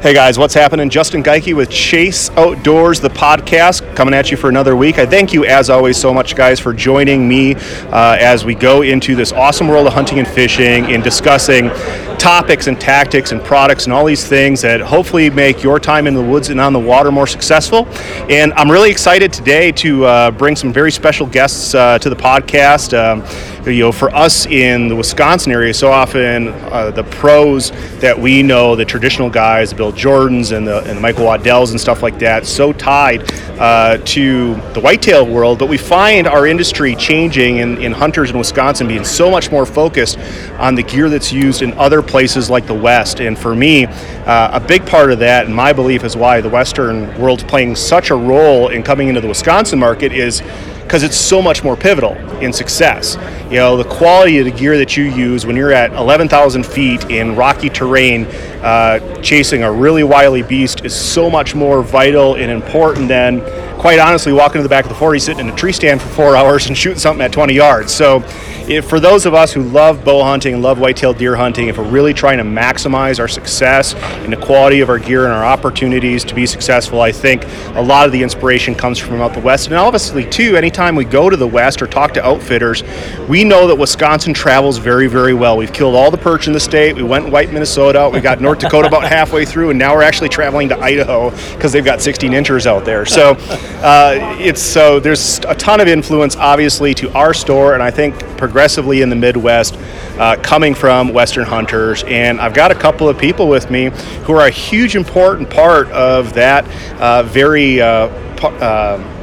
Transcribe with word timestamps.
Hey 0.00 0.14
guys, 0.14 0.38
what's 0.38 0.54
happening? 0.54 0.90
Justin 0.90 1.24
Geike 1.24 1.56
with 1.56 1.70
Chase 1.70 2.30
Outdoors, 2.36 3.00
the 3.00 3.08
podcast, 3.08 3.96
coming 3.96 4.14
at 4.14 4.30
you 4.30 4.36
for 4.36 4.48
another 4.48 4.76
week. 4.76 4.96
I 4.96 5.04
thank 5.04 5.32
you, 5.32 5.44
as 5.44 5.70
always, 5.70 5.96
so 5.96 6.14
much, 6.14 6.36
guys, 6.36 6.60
for 6.60 6.72
joining 6.72 7.26
me 7.26 7.56
uh, 7.56 8.16
as 8.20 8.44
we 8.44 8.54
go 8.54 8.82
into 8.82 9.16
this 9.16 9.32
awesome 9.32 9.66
world 9.66 9.88
of 9.88 9.94
hunting 9.94 10.20
and 10.20 10.28
fishing 10.28 10.92
and 10.92 11.02
discussing 11.02 11.70
topics 12.16 12.68
and 12.68 12.80
tactics 12.80 13.32
and 13.32 13.42
products 13.42 13.86
and 13.86 13.92
all 13.92 14.04
these 14.04 14.24
things 14.24 14.60
that 14.60 14.80
hopefully 14.80 15.30
make 15.30 15.64
your 15.64 15.80
time 15.80 16.06
in 16.06 16.14
the 16.14 16.22
woods 16.22 16.48
and 16.50 16.60
on 16.60 16.72
the 16.72 16.78
water 16.78 17.10
more 17.10 17.26
successful. 17.26 17.84
And 18.30 18.52
I'm 18.52 18.70
really 18.70 18.92
excited 18.92 19.32
today 19.32 19.72
to 19.72 20.04
uh, 20.04 20.30
bring 20.30 20.54
some 20.54 20.72
very 20.72 20.92
special 20.92 21.26
guests 21.26 21.74
uh, 21.74 21.98
to 21.98 22.08
the 22.08 22.16
podcast. 22.16 22.96
Um, 22.96 23.22
you 23.70 23.84
know, 23.84 23.92
for 23.92 24.14
us 24.14 24.46
in 24.46 24.88
the 24.88 24.96
Wisconsin 24.96 25.52
area, 25.52 25.72
so 25.74 25.90
often 25.90 26.48
uh, 26.48 26.90
the 26.90 27.04
pros 27.04 27.70
that 28.00 28.18
we 28.18 28.42
know, 28.42 28.74
the 28.76 28.84
traditional 28.84 29.30
guys, 29.30 29.70
the 29.70 29.76
Bill 29.76 29.92
Jordans 29.92 30.56
and 30.56 30.66
the, 30.66 30.82
and 30.84 31.00
Michael 31.00 31.26
Waddells 31.26 31.70
and 31.70 31.80
stuff 31.80 32.02
like 32.02 32.18
that, 32.18 32.46
so 32.46 32.72
tied 32.72 33.30
uh, 33.58 33.98
to 33.98 34.54
the 34.72 34.80
whitetail 34.80 35.26
world. 35.26 35.58
But 35.58 35.68
we 35.68 35.78
find 35.78 36.26
our 36.26 36.46
industry 36.46 36.94
changing 36.94 37.58
in, 37.58 37.78
in 37.78 37.92
hunters 37.92 38.30
in 38.30 38.38
Wisconsin 38.38 38.88
being 38.88 39.04
so 39.04 39.30
much 39.30 39.50
more 39.50 39.66
focused 39.66 40.18
on 40.58 40.74
the 40.74 40.82
gear 40.82 41.08
that's 41.08 41.32
used 41.32 41.62
in 41.62 41.72
other 41.74 42.02
places 42.02 42.50
like 42.50 42.66
the 42.66 42.74
West. 42.74 43.20
And 43.20 43.38
for 43.38 43.54
me, 43.54 43.86
uh, 43.86 44.50
a 44.52 44.60
big 44.60 44.86
part 44.86 45.10
of 45.10 45.18
that, 45.20 45.46
and 45.46 45.54
my 45.54 45.72
belief 45.72 46.04
is 46.04 46.16
why 46.16 46.40
the 46.40 46.48
Western 46.48 47.16
world's 47.20 47.44
playing 47.44 47.76
such 47.76 48.10
a 48.10 48.14
role 48.14 48.68
in 48.68 48.82
coming 48.82 49.08
into 49.08 49.20
the 49.20 49.28
Wisconsin 49.28 49.78
market 49.78 50.12
is 50.12 50.42
because 50.88 51.02
it's 51.02 51.18
so 51.18 51.42
much 51.42 51.62
more 51.62 51.76
pivotal 51.76 52.16
in 52.40 52.50
success. 52.50 53.18
You 53.50 53.56
know, 53.56 53.76
the 53.76 53.84
quality 53.84 54.38
of 54.38 54.46
the 54.46 54.50
gear 54.50 54.78
that 54.78 54.96
you 54.96 55.04
use 55.04 55.44
when 55.44 55.54
you're 55.54 55.70
at 55.70 55.92
11,000 55.92 56.64
feet 56.64 57.04
in 57.10 57.36
rocky 57.36 57.68
terrain, 57.68 58.24
uh, 58.62 59.20
chasing 59.20 59.64
a 59.64 59.70
really 59.70 60.02
wily 60.02 60.40
beast 60.40 60.86
is 60.86 60.98
so 60.98 61.28
much 61.28 61.54
more 61.54 61.82
vital 61.82 62.36
and 62.36 62.50
important 62.50 63.06
than, 63.06 63.40
quite 63.78 63.98
honestly, 63.98 64.32
walking 64.32 64.58
to 64.58 64.62
the 64.62 64.68
back 64.68 64.84
of 64.84 64.88
the 64.88 64.96
40, 64.96 65.18
sitting 65.18 65.46
in 65.46 65.52
a 65.52 65.56
tree 65.56 65.72
stand 65.72 66.02
for 66.02 66.08
four 66.08 66.36
hours 66.36 66.66
and 66.66 66.76
shooting 66.76 66.98
something 66.98 67.24
at 67.24 67.32
20 67.32 67.54
yards. 67.54 67.94
So, 67.94 68.24
if, 68.68 68.86
for 68.86 69.00
those 69.00 69.24
of 69.24 69.32
us 69.32 69.50
who 69.50 69.62
love 69.62 70.04
bow 70.04 70.22
hunting 70.22 70.52
and 70.52 70.62
love 70.62 70.78
whitetail 70.78 71.14
deer 71.14 71.34
hunting, 71.34 71.68
if 71.68 71.78
we're 71.78 71.88
really 71.88 72.12
trying 72.12 72.36
to 72.36 72.44
maximize 72.44 73.18
our 73.18 73.28
success 73.28 73.94
and 73.94 74.30
the 74.30 74.36
quality 74.36 74.80
of 74.80 74.90
our 74.90 74.98
gear 74.98 75.24
and 75.24 75.32
our 75.32 75.44
opportunities 75.44 76.22
to 76.24 76.34
be 76.34 76.44
successful, 76.44 77.00
I 77.00 77.10
think 77.10 77.44
a 77.76 77.82
lot 77.82 78.04
of 78.04 78.12
the 78.12 78.22
inspiration 78.22 78.74
comes 78.74 78.98
from 78.98 79.22
out 79.22 79.32
the 79.32 79.40
West. 79.40 79.68
And 79.68 79.76
obviously, 79.76 80.28
too, 80.28 80.54
anytime 80.54 80.96
we 80.96 81.06
go 81.06 81.30
to 81.30 81.36
the 81.36 81.46
West 81.46 81.80
or 81.80 81.86
talk 81.86 82.12
to 82.14 82.22
outfitters, 82.22 82.82
we 83.26 83.42
know 83.42 83.66
that 83.68 83.76
Wisconsin 83.76 84.34
travels 84.34 84.76
very, 84.76 85.06
very 85.06 85.32
well. 85.32 85.56
We've 85.56 85.72
killed 85.72 85.94
all 85.94 86.10
the 86.10 86.18
perch 86.18 86.46
in 86.46 86.52
the 86.52 86.60
state. 86.60 86.94
We 86.94 87.04
went 87.04 87.30
white 87.30 87.50
Minnesota. 87.50 88.10
We 88.12 88.20
got 88.20 88.42
North 88.42 88.58
Dakota 88.58 88.88
about 88.88 89.02
halfway 89.10 89.46
through, 89.46 89.70
and 89.70 89.78
now 89.78 89.94
we're 89.94 90.02
actually 90.02 90.28
traveling 90.28 90.68
to 90.68 90.78
Idaho 90.78 91.30
because 91.54 91.72
they've 91.72 91.84
got 91.84 92.02
16 92.02 92.34
inchers 92.34 92.66
out 92.66 92.84
there. 92.84 93.06
So 93.06 93.34
uh, 93.82 94.36
it's 94.40 94.62
so 94.62 94.98
there's 94.98 95.38
a 95.40 95.54
ton 95.54 95.80
of 95.80 95.88
influence, 95.88 96.36
obviously, 96.36 96.94
to 96.94 97.12
our 97.12 97.32
store, 97.32 97.74
and 97.74 97.82
I 97.82 97.90
think 97.90 98.18
progressively 98.36 99.02
in 99.02 99.10
the 99.10 99.16
Midwest, 99.16 99.76
uh, 100.18 100.36
coming 100.42 100.74
from 100.74 101.12
Western 101.12 101.44
hunters. 101.44 102.02
And 102.04 102.40
I've 102.40 102.54
got 102.54 102.70
a 102.70 102.74
couple 102.74 103.08
of 103.08 103.18
people 103.18 103.48
with 103.48 103.70
me 103.70 103.90
who 104.24 104.32
are 104.32 104.46
a 104.46 104.50
huge, 104.50 104.96
important 104.96 105.50
part 105.50 105.88
of 105.90 106.32
that 106.34 106.66
uh, 107.00 107.22
very. 107.24 107.80
Uh, 107.80 108.08
uh, 108.38 109.17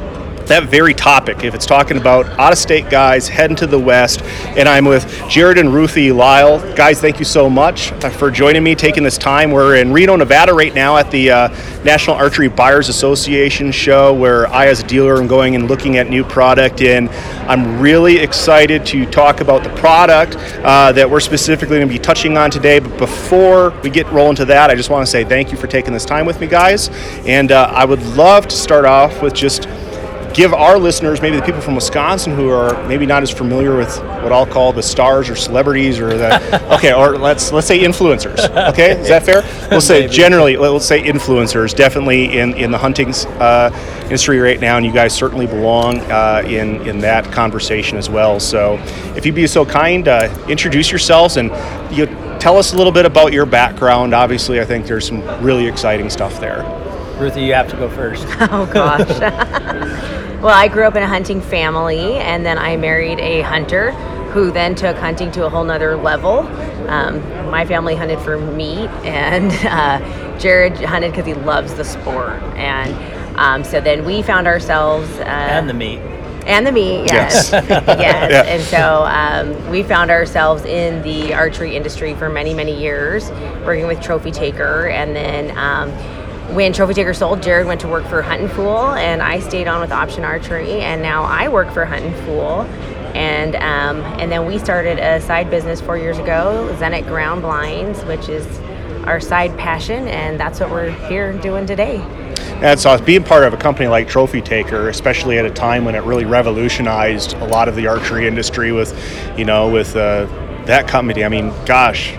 that 0.47 0.63
very 0.63 0.93
topic. 0.93 1.43
If 1.43 1.55
it's 1.55 1.65
talking 1.65 1.97
about 1.97 2.25
out 2.39 2.51
of 2.51 2.57
state 2.57 2.89
guys 2.89 3.27
heading 3.27 3.55
to 3.57 3.67
the 3.67 3.79
West, 3.79 4.21
and 4.57 4.69
I'm 4.69 4.85
with 4.85 5.05
Jared 5.29 5.57
and 5.57 5.73
Ruthie 5.73 6.11
Lyle. 6.11 6.59
Guys, 6.75 7.01
thank 7.01 7.19
you 7.19 7.25
so 7.25 7.49
much 7.49 7.89
for 8.15 8.29
joining 8.29 8.63
me, 8.63 8.75
taking 8.75 9.03
this 9.03 9.17
time. 9.17 9.51
We're 9.51 9.77
in 9.77 9.91
Reno, 9.91 10.15
Nevada 10.15 10.53
right 10.53 10.73
now 10.73 10.97
at 10.97 11.09
the 11.11 11.31
uh, 11.31 11.47
National 11.83 12.15
Archery 12.15 12.47
Buyers 12.47 12.89
Association 12.89 13.71
show 13.71 14.13
where 14.13 14.47
I, 14.47 14.67
as 14.67 14.81
a 14.81 14.87
dealer, 14.87 15.17
am 15.17 15.27
going 15.27 15.55
and 15.55 15.67
looking 15.67 15.97
at 15.97 16.09
new 16.09 16.23
product. 16.23 16.81
And 16.81 17.09
I'm 17.49 17.79
really 17.79 18.17
excited 18.17 18.85
to 18.87 19.05
talk 19.05 19.41
about 19.41 19.63
the 19.63 19.69
product 19.71 20.35
uh, 20.63 20.91
that 20.91 21.09
we're 21.09 21.19
specifically 21.19 21.77
going 21.77 21.87
to 21.87 21.93
be 21.93 21.99
touching 21.99 22.37
on 22.37 22.51
today. 22.51 22.79
But 22.79 22.97
before 22.97 23.71
we 23.81 23.89
get 23.89 24.05
rolling 24.11 24.35
to 24.37 24.45
that, 24.45 24.69
I 24.69 24.75
just 24.75 24.89
want 24.89 25.05
to 25.05 25.11
say 25.11 25.23
thank 25.23 25.51
you 25.51 25.57
for 25.57 25.67
taking 25.67 25.93
this 25.93 26.05
time 26.05 26.25
with 26.25 26.39
me, 26.39 26.47
guys. 26.47 26.89
And 27.25 27.51
uh, 27.51 27.71
I 27.73 27.85
would 27.85 28.01
love 28.15 28.47
to 28.47 28.55
start 28.55 28.85
off 28.85 29.21
with 29.21 29.33
just 29.33 29.67
give 30.35 30.53
our 30.53 30.77
listeners, 30.77 31.21
maybe 31.21 31.37
the 31.37 31.41
people 31.41 31.61
from 31.61 31.75
Wisconsin 31.75 32.35
who 32.35 32.49
are 32.49 32.85
maybe 32.87 33.05
not 33.05 33.23
as 33.23 33.31
familiar 33.31 33.75
with 33.75 33.97
what 34.21 34.31
I'll 34.31 34.45
call 34.45 34.73
the 34.73 34.83
stars 34.83 35.29
or 35.29 35.35
celebrities 35.35 35.99
or 35.99 36.17
the 36.17 36.73
okay, 36.75 36.93
or 36.93 37.17
let's 37.17 37.51
let's 37.51 37.65
say 37.65 37.79
influencers. 37.79 38.37
Okay, 38.69 38.99
is 38.99 39.07
that 39.07 39.23
fair? 39.23 39.43
We'll 39.71 39.81
say 39.81 40.07
generally, 40.07 40.57
let's 40.57 40.85
say 40.85 41.01
influencers. 41.01 41.73
Definitely 41.73 42.37
in 42.37 42.53
in 42.55 42.69
the 42.69 42.77
hunting 42.77 43.11
uh, 43.39 43.71
industry 44.03 44.39
right 44.39 44.59
now, 44.59 44.77
and 44.77 44.85
you 44.85 44.91
guys 44.91 45.15
certainly 45.15 45.47
belong 45.47 45.99
uh, 46.11 46.43
in 46.45 46.85
in 46.87 46.99
that 46.99 47.31
conversation 47.31 47.97
as 47.97 48.09
well. 48.09 48.39
So, 48.39 48.75
if 49.15 49.25
you'd 49.25 49.35
be 49.35 49.47
so 49.47 49.65
kind, 49.65 50.07
uh, 50.07 50.29
introduce 50.49 50.91
yourselves 50.91 51.37
and 51.37 51.49
you 51.95 52.07
tell 52.39 52.57
us 52.57 52.73
a 52.73 52.77
little 52.77 52.91
bit 52.91 53.05
about 53.05 53.31
your 53.31 53.45
background. 53.45 54.13
Obviously, 54.13 54.59
I 54.59 54.65
think 54.65 54.85
there's 54.85 55.07
some 55.07 55.21
really 55.41 55.65
exciting 55.65 56.09
stuff 56.09 56.39
there. 56.41 56.63
Ruthie, 57.17 57.45
you 57.45 57.53
have 57.53 57.69
to 57.69 57.77
go 57.77 57.89
first. 57.89 58.25
Oh 58.51 58.69
gosh. 58.71 60.11
Well, 60.41 60.53
I 60.53 60.67
grew 60.67 60.83
up 60.83 60.95
in 60.95 61.03
a 61.03 61.07
hunting 61.07 61.41
family, 61.41 62.15
and 62.17 62.45
then 62.45 62.57
I 62.57 62.77
married 62.77 63.19
a 63.19 63.41
hunter 63.41 63.91
who 64.31 64.51
then 64.51 64.75
took 64.75 64.97
hunting 64.97 65.31
to 65.31 65.45
a 65.45 65.49
whole 65.49 65.63
nother 65.63 65.95
level. 65.95 66.39
Um, 66.89 67.21
my 67.49 67.65
family 67.65 67.95
hunted 67.95 68.19
for 68.19 68.37
meat, 68.37 68.89
and 69.03 69.51
uh, 69.65 70.37
Jared 70.37 70.77
hunted 70.77 71.11
because 71.11 71.25
he 71.25 71.33
loves 71.33 71.73
the 71.75 71.83
sport. 71.83 72.43
And 72.55 73.37
um, 73.37 73.63
so 73.63 73.81
then 73.81 74.05
we 74.05 74.21
found 74.21 74.45
ourselves. 74.45 75.09
Uh, 75.19 75.23
and 75.23 75.69
the 75.69 75.73
meat. 75.73 75.99
And 76.45 76.67
the 76.67 76.71
meat, 76.71 77.05
yes. 77.05 77.51
Yes. 77.51 77.63
yes. 77.69 78.31
Yeah. 78.31 78.43
And 78.43 78.61
so 78.61 79.05
um, 79.05 79.71
we 79.71 79.81
found 79.81 80.11
ourselves 80.11 80.63
in 80.63 81.01
the 81.01 81.33
archery 81.33 81.75
industry 81.75 82.13
for 82.13 82.29
many, 82.29 82.53
many 82.53 82.79
years, 82.79 83.31
working 83.65 83.87
with 83.87 83.99
Trophy 83.99 84.31
Taker. 84.31 84.89
And 84.89 85.15
then 85.15 85.57
um, 85.57 85.89
when 86.53 86.73
Trophy 86.73 86.93
Taker 86.93 87.13
sold, 87.13 87.41
Jared 87.41 87.67
went 87.67 87.81
to 87.81 87.87
work 87.87 88.05
for 88.05 88.21
Huntin' 88.21 88.49
Fool, 88.49 88.93
and 88.93 89.21
I 89.21 89.39
stayed 89.39 89.67
on 89.67 89.81
with 89.81 89.91
Option 89.91 90.23
Archery, 90.23 90.81
and 90.81 91.01
now 91.01 91.23
I 91.23 91.47
work 91.47 91.71
for 91.71 91.85
Huntin' 91.85 92.13
Fool. 92.25 92.61
And 93.15 93.55
um, 93.55 94.03
and 94.19 94.29
then 94.29 94.45
we 94.45 94.59
started 94.59 94.99
a 94.99 95.21
side 95.21 95.49
business 95.49 95.79
four 95.79 95.97
years 95.97 96.17
ago, 96.17 96.69
Zenit 96.79 97.07
Ground 97.07 97.41
Blinds, 97.41 98.03
which 98.03 98.27
is 98.27 98.45
our 99.05 99.21
side 99.21 99.57
passion, 99.57 100.07
and 100.09 100.39
that's 100.39 100.59
what 100.59 100.69
we're 100.69 100.91
here 101.07 101.31
doing 101.33 101.65
today. 101.65 101.97
And 102.61 102.79
so, 102.79 102.97
Being 102.97 103.23
part 103.23 103.43
of 103.43 103.53
a 103.53 103.57
company 103.57 103.87
like 103.87 104.07
Trophy 104.07 104.41
Taker, 104.41 104.89
especially 104.89 105.37
at 105.37 105.45
a 105.45 105.51
time 105.51 105.85
when 105.85 105.95
it 105.95 106.03
really 106.03 106.25
revolutionized 106.25 107.33
a 107.33 107.45
lot 107.45 107.67
of 107.67 107.75
the 107.75 107.87
archery 107.87 108.27
industry 108.27 108.71
with, 108.71 108.97
you 109.37 109.45
know, 109.45 109.69
with 109.69 109.95
uh, 109.95 110.25
that 110.65 110.87
company. 110.87 111.23
I 111.23 111.29
mean, 111.29 111.53
gosh, 111.65 112.15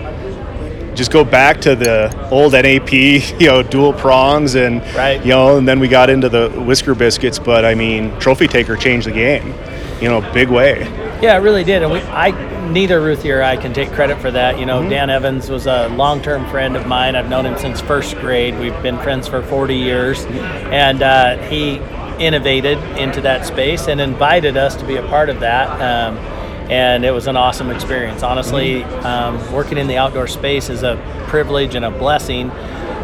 just 0.97 1.11
go 1.11 1.23
back 1.23 1.61
to 1.61 1.75
the 1.75 2.29
old 2.29 2.53
NAP, 2.53 2.91
you 3.39 3.47
know, 3.47 3.63
dual 3.63 3.93
prongs, 3.93 4.55
and 4.55 4.81
right. 4.95 5.21
you 5.23 5.29
know, 5.29 5.57
and 5.57 5.67
then 5.67 5.79
we 5.79 5.87
got 5.87 6.09
into 6.09 6.27
the 6.27 6.49
whisker 6.49 6.95
biscuits. 6.95 7.39
But 7.39 7.63
I 7.63 7.75
mean, 7.75 8.17
Trophy 8.19 8.47
Taker 8.47 8.75
changed 8.75 9.07
the 9.07 9.11
game, 9.11 9.53
you 10.01 10.09
know, 10.09 10.21
big 10.33 10.49
way. 10.49 10.81
Yeah, 11.21 11.35
it 11.35 11.39
really 11.39 11.63
did, 11.63 11.81
and 11.81 11.91
we, 11.91 11.99
I, 12.01 12.29
neither 12.69 13.01
Ruthie 13.01 13.31
or 13.31 13.41
I 13.41 13.57
can 13.57 13.73
take 13.73 13.91
credit 13.91 14.19
for 14.19 14.29
that. 14.31 14.59
You 14.59 14.65
know, 14.65 14.81
mm-hmm. 14.81 14.89
Dan 14.89 15.09
Evans 15.09 15.49
was 15.49 15.65
a 15.65 15.87
long-term 15.89 16.47
friend 16.49 16.75
of 16.75 16.85
mine. 16.85 17.15
I've 17.15 17.29
known 17.29 17.45
him 17.45 17.57
since 17.57 17.81
first 17.81 18.15
grade. 18.17 18.59
We've 18.59 18.79
been 18.83 18.99
friends 18.99 19.27
for 19.27 19.41
40 19.41 19.75
years, 19.75 20.25
and 20.25 21.01
uh, 21.01 21.37
he 21.49 21.77
innovated 22.19 22.77
into 22.97 23.21
that 23.21 23.45
space 23.45 23.87
and 23.87 24.01
invited 24.01 24.57
us 24.57 24.75
to 24.75 24.85
be 24.85 24.97
a 24.97 25.03
part 25.07 25.29
of 25.29 25.39
that. 25.39 25.69
Um, 25.81 26.36
and 26.69 27.05
it 27.05 27.11
was 27.11 27.27
an 27.27 27.37
awesome 27.37 27.69
experience. 27.69 28.23
Honestly, 28.23 28.83
um, 28.83 29.53
working 29.53 29.77
in 29.77 29.87
the 29.87 29.97
outdoor 29.97 30.27
space 30.27 30.69
is 30.69 30.83
a 30.83 31.01
privilege 31.27 31.75
and 31.75 31.85
a 31.85 31.91
blessing 31.91 32.51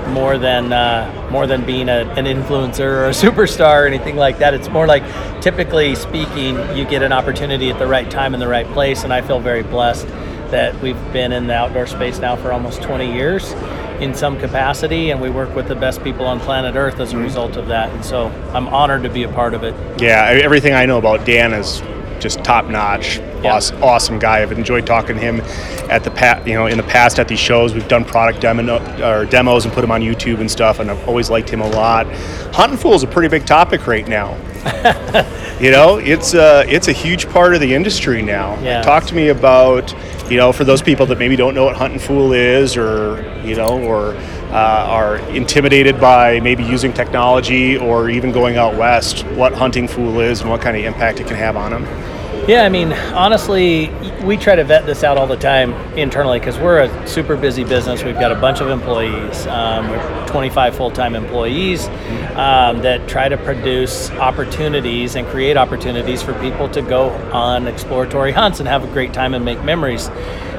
more 0.09 0.37
than 0.37 0.73
uh, 0.73 1.29
more 1.31 1.47
than 1.47 1.65
being 1.65 1.89
a, 1.89 2.05
an 2.15 2.25
influencer 2.25 2.81
or 2.81 3.05
a 3.05 3.09
superstar 3.11 3.83
or 3.83 3.87
anything 3.87 4.15
like 4.15 4.39
that. 4.39 4.53
It's 4.53 4.69
more 4.69 4.87
like, 4.87 5.03
typically 5.41 5.95
speaking, 5.95 6.57
you 6.75 6.85
get 6.85 7.03
an 7.03 7.13
opportunity 7.13 7.69
at 7.69 7.79
the 7.79 7.87
right 7.87 8.09
time 8.09 8.33
in 8.33 8.39
the 8.39 8.47
right 8.47 8.67
place, 8.67 9.03
and 9.03 9.13
I 9.13 9.21
feel 9.21 9.39
very 9.39 9.63
blessed 9.63 10.07
that 10.51 10.79
we've 10.81 11.01
been 11.11 11.31
in 11.31 11.47
the 11.47 11.55
outdoor 11.55 11.87
space 11.87 12.19
now 12.19 12.35
for 12.35 12.51
almost 12.51 12.83
20 12.83 13.11
years 13.11 13.53
in 13.99 14.13
some 14.13 14.37
capacity 14.39 15.09
and 15.09 15.19
we 15.19 15.29
work 15.29 15.55
with 15.55 15.67
the 15.67 15.75
best 15.75 16.03
people 16.03 16.27
on 16.27 16.39
planet 16.39 16.75
earth 16.75 16.99
as 16.99 17.11
a 17.11 17.15
mm-hmm. 17.15 17.23
result 17.23 17.55
of 17.55 17.67
that 17.67 17.89
and 17.89 18.05
so 18.05 18.27
i'm 18.53 18.67
honored 18.67 19.01
to 19.01 19.09
be 19.09 19.23
a 19.23 19.29
part 19.29 19.55
of 19.55 19.63
it 19.63 19.73
yeah 19.99 20.25
everything 20.43 20.73
i 20.73 20.85
know 20.85 20.99
about 20.99 21.25
dan 21.25 21.53
is 21.53 21.81
just 22.19 22.43
top 22.43 22.65
notch, 22.65 23.19
awesome, 23.43 23.83
awesome 23.83 24.19
guy. 24.19 24.41
I've 24.41 24.51
enjoyed 24.51 24.85
talking 24.85 25.15
to 25.15 25.21
him 25.21 25.41
at 25.89 26.03
the 26.03 26.11
pat, 26.11 26.47
you 26.47 26.53
know, 26.53 26.67
in 26.67 26.77
the 26.77 26.83
past 26.83 27.19
at 27.19 27.27
these 27.27 27.39
shows. 27.39 27.73
We've 27.73 27.87
done 27.87 28.05
product 28.05 28.41
demo 28.41 28.77
or 29.03 29.25
demos 29.25 29.65
and 29.65 29.73
put 29.73 29.81
them 29.81 29.91
on 29.91 30.01
YouTube 30.01 30.39
and 30.39 30.49
stuff, 30.49 30.79
and 30.79 30.89
I've 30.89 31.07
always 31.07 31.29
liked 31.29 31.49
him 31.49 31.61
a 31.61 31.69
lot. 31.69 32.07
Hunting 32.53 32.77
Fool 32.77 32.93
is 32.93 33.03
a 33.03 33.07
pretty 33.07 33.29
big 33.29 33.45
topic 33.45 33.87
right 33.87 34.07
now. 34.07 34.37
you 35.59 35.71
know, 35.71 35.97
it's 35.97 36.33
a 36.33 36.65
it's 36.67 36.87
a 36.87 36.93
huge 36.93 37.27
part 37.29 37.53
of 37.53 37.61
the 37.61 37.73
industry 37.73 38.21
now. 38.21 38.57
Yeah. 38.61 38.81
Talk 38.81 39.05
to 39.05 39.15
me 39.15 39.29
about 39.29 39.93
you 40.29 40.37
know, 40.37 40.51
for 40.51 40.63
those 40.63 40.81
people 40.81 41.05
that 41.07 41.19
maybe 41.19 41.35
don't 41.35 41.53
know 41.53 41.65
what 41.65 41.75
hunting 41.75 41.99
fool 41.99 42.33
is, 42.33 42.77
or 42.77 43.21
you 43.43 43.55
know, 43.55 43.83
or 43.83 44.15
are 44.51 45.17
intimidated 45.29 45.99
by 45.99 46.39
maybe 46.39 46.63
using 46.63 46.93
technology 46.93 47.77
or 47.77 48.09
even 48.09 48.31
going 48.31 48.57
out 48.57 48.75
west, 48.75 49.25
what 49.27 49.53
hunting 49.53 49.87
fool 49.87 50.19
is 50.19 50.41
and 50.41 50.49
what 50.49 50.61
kind 50.61 50.77
of 50.77 50.83
impact 50.83 51.19
it 51.19 51.27
can 51.27 51.35
have 51.35 51.55
on 51.57 51.71
them. 51.71 52.13
Yeah, 52.45 52.63
I 52.63 52.69
mean, 52.69 52.91
honestly, 52.91 53.89
we 54.25 54.35
try 54.35 54.57
to 54.57 54.65
vet 54.65 54.85
this 54.85 55.05
out 55.05 55.17
all 55.17 55.27
the 55.27 55.37
time 55.37 55.71
internally 55.97 56.39
because 56.39 56.57
we're 56.59 56.79
a 56.79 57.07
super 57.07 57.37
busy 57.37 57.63
business. 57.63 58.03
We've 58.03 58.19
got 58.19 58.33
a 58.33 58.35
bunch 58.35 58.59
of 58.59 58.67
employees. 58.67 59.47
Um, 59.47 59.87
we're 59.87 60.27
25 60.27 60.75
full-time 60.75 61.15
employees 61.15 61.87
um, 62.35 62.81
that 62.81 63.07
try 63.07 63.29
to 63.29 63.37
produce 63.37 64.11
opportunities 64.11 65.15
and 65.15 65.25
create 65.27 65.55
opportunities 65.55 66.21
for 66.21 66.33
people 66.41 66.67
to 66.71 66.81
go 66.81 67.11
on 67.31 67.65
exploratory 67.65 68.33
hunts 68.33 68.59
and 68.59 68.67
have 68.67 68.83
a 68.83 68.87
great 68.87 69.13
time 69.13 69.33
and 69.33 69.45
make 69.45 69.63
memories. 69.63 70.09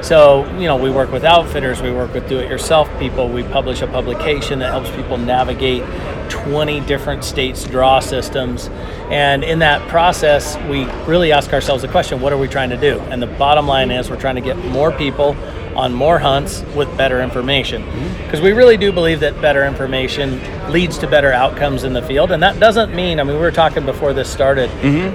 So, 0.05 0.45
you 0.59 0.67
know, 0.67 0.75
we 0.75 0.91
work 0.91 1.11
with 1.11 1.23
outfitters, 1.23 1.81
we 1.81 1.91
work 1.91 2.13
with 2.13 2.29
do-it-yourself 2.29 2.87
people. 2.99 3.27
We 3.27 3.41
publish 3.41 3.81
a 3.81 3.87
publication 3.87 4.59
that 4.59 4.69
helps 4.69 4.91
people 4.91 5.17
navigate 5.17 5.83
20 6.29 6.81
different 6.81 7.23
states' 7.23 7.63
draw 7.63 7.99
systems. 7.99 8.67
And 9.09 9.43
in 9.43 9.57
that 9.59 9.81
process, 9.89 10.57
we 10.69 10.85
really 11.07 11.31
ask 11.31 11.51
ourselves 11.53 11.81
the 11.81 11.87
question 11.87 12.21
what 12.21 12.31
are 12.31 12.37
we 12.37 12.47
trying 12.47 12.69
to 12.69 12.77
do? 12.77 12.99
And 13.09 13.19
the 13.19 13.25
bottom 13.25 13.65
line 13.65 13.89
is 13.89 14.11
we're 14.11 14.19
trying 14.19 14.35
to 14.35 14.41
get 14.41 14.55
more 14.65 14.91
people 14.91 15.35
on 15.75 15.93
more 15.93 16.19
hunts 16.19 16.63
with 16.75 16.95
better 16.97 17.21
information. 17.21 17.83
Because 18.23 18.41
we 18.41 18.51
really 18.53 18.77
do 18.77 18.91
believe 18.91 19.19
that 19.19 19.39
better 19.41 19.65
information 19.65 20.39
leads 20.71 20.97
to 20.99 21.07
better 21.07 21.31
outcomes 21.31 21.83
in 21.83 21.93
the 21.93 22.01
field. 22.01 22.31
And 22.31 22.41
that 22.43 22.59
doesn't 22.59 22.95
mean, 22.95 23.19
I 23.19 23.23
mean, 23.23 23.35
we 23.35 23.41
were 23.41 23.51
talking 23.51 23.85
before 23.85 24.13
this 24.13 24.29
started, 24.29 24.69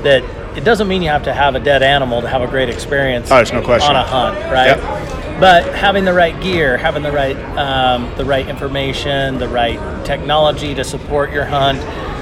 that 0.05 0.23
it 0.57 0.65
doesn't 0.65 0.89
mean 0.89 1.03
you 1.03 1.09
have 1.09 1.25
to 1.25 1.33
have 1.33 1.55
a 1.55 1.61
dead 1.61 1.83
animal 1.83 2.21
to 2.21 2.29
have 2.29 2.43
a 2.43 2.47
great 2.49 2.69
experience 2.69 3.31
Oh, 3.31 3.37
there's 3.37 3.53
no 3.53 3.63
question. 3.63 3.95
on 3.95 3.97
a 3.97 4.07
hunt, 4.07 4.37
right? 4.53 4.77
Yep. 4.77 5.41
But 5.41 5.75
having 5.75 6.05
the 6.05 6.13
right 6.13 6.39
gear, 6.43 6.77
having 6.77 7.03
the 7.03 7.13
right 7.13 7.37
um, 7.57 8.13
the 8.19 8.25
right 8.27 8.47
information, 8.47 9.39
the 9.39 9.49
right 9.49 9.79
technology 10.05 10.75
to 10.75 10.85
support 10.85 11.33
your 11.33 11.47
hunt, 11.47 11.81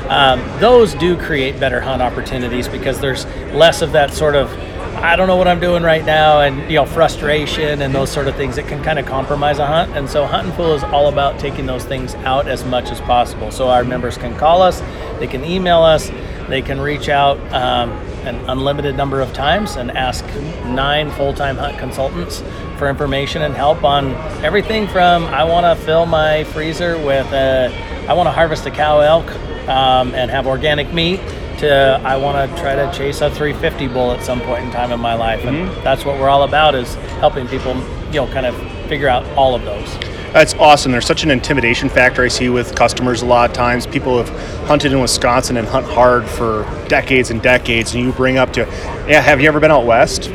um, 0.09 0.41
those 0.61 0.95
do 0.95 1.17
create 1.17 1.59
better 1.59 1.81
hunt 1.81 2.01
opportunities 2.01 2.69
because 2.69 3.01
there's 3.01 3.27
less 3.53 3.83
of 3.83 3.91
that 3.93 4.13
sort 4.13 4.37
of 4.37 4.53
I 5.01 5.15
don't 5.15 5.29
know 5.29 5.37
what 5.37 5.47
I'm 5.47 5.61
doing 5.61 5.85
right 5.85 6.05
now, 6.05 6.41
and 6.41 6.69
you 6.69 6.77
know 6.77 6.85
frustration 6.85 7.83
and 7.83 7.95
those 7.95 8.11
sort 8.11 8.27
of 8.27 8.35
things 8.35 8.57
that 8.57 8.67
can 8.67 8.83
kind 8.83 8.99
of 8.99 9.07
compromise 9.07 9.59
a 9.61 9.67
hunt. 9.67 9.97
And 9.97 10.11
so 10.11 10.27
Huntin' 10.27 10.53
Fool 10.55 10.75
is 10.75 10.83
all 10.83 11.09
about 11.09 11.39
taking 11.39 11.67
those 11.67 11.85
things 11.85 12.17
out 12.17 12.49
as 12.49 12.65
much 12.65 12.91
as 12.91 13.01
possible. 13.03 13.53
So 13.53 13.69
our 13.69 13.85
members 13.85 14.19
can 14.19 14.37
call 14.37 14.61
us, 14.61 14.81
they 15.21 15.29
can 15.29 15.45
email 15.45 15.83
us, 15.83 16.11
they 16.49 16.63
can 16.63 16.81
reach 16.81 17.09
out 17.09 17.39
um, 17.53 17.91
an 18.27 18.37
unlimited 18.51 18.97
number 18.97 19.21
of 19.21 19.33
times 19.33 19.77
and 19.77 19.93
ask 19.93 20.25
nine 20.65 21.13
full-time 21.13 21.57
hunt 21.57 21.79
consultants 21.79 22.43
for 22.77 22.89
information 22.89 23.43
and 23.43 23.55
help 23.55 23.85
on 23.85 24.15
everything 24.45 24.89
from 24.89 25.25
I 25.27 25.45
want 25.45 25.65
to 25.65 25.85
fill 25.85 26.07
my 26.07 26.43
freezer 26.45 26.99
with 26.99 27.31
a, 27.33 27.73
I 28.09 28.15
want 28.15 28.27
to 28.27 28.33
harvest 28.33 28.67
a 28.67 28.71
cow 28.73 28.99
elk 28.99 29.31
um, 29.69 30.13
and 30.15 30.29
have 30.31 30.49
organic 30.49 30.93
meat 30.93 31.21
to 31.59 32.01
I 32.05 32.17
want 32.17 32.51
to 32.51 32.61
try 32.61 32.75
to 32.75 32.91
chase 32.97 33.21
a 33.21 33.31
350 33.31 33.89
bull 33.89 34.13
at 34.13 34.23
some 34.23 34.41
point 34.41 34.65
in 34.65 34.71
time 34.71 34.93
in 34.93 35.01
my 35.01 35.15
life, 35.15 35.45
and 35.45 35.69
mm-hmm. 35.69 35.85
that's 35.85 36.05
what 36.05 36.19
we're 36.19 36.29
all 36.29 36.45
about 36.45 36.75
is 36.75 36.95
helping 37.21 37.47
people, 37.49 37.75
you 38.07 38.21
know, 38.21 38.27
kind 38.29 38.47
of 38.47 38.57
figure 38.89 39.09
out 39.09 39.25
all 39.37 39.55
of 39.55 39.63
those. 39.63 39.99
That's 40.33 40.55
awesome. 40.55 40.93
There's 40.93 41.07
such 41.07 41.25
an 41.25 41.31
intimidation 41.31 41.89
factor 41.89 42.23
I 42.23 42.29
see 42.29 42.51
with 42.51 42.75
customers 42.75 43.23
a 43.23 43.27
lot 43.27 43.49
of 43.49 43.57
times. 43.57 43.87
People 43.87 44.23
have 44.23 44.29
hunted 44.67 44.93
in 44.93 45.01
Wisconsin 45.01 45.57
and 45.57 45.67
hunt 45.67 45.87
hard 45.87 46.29
for 46.29 46.65
decades 46.89 47.31
and 47.31 47.43
decades, 47.43 47.95
and 47.95 48.05
you 48.05 48.13
bring 48.13 48.37
up 48.37 48.53
to, 48.53 48.61
yeah, 49.09 49.21
have 49.21 49.41
you 49.41 49.49
ever 49.49 49.59
been 49.59 49.71
out 49.71 49.87
west? 49.87 50.31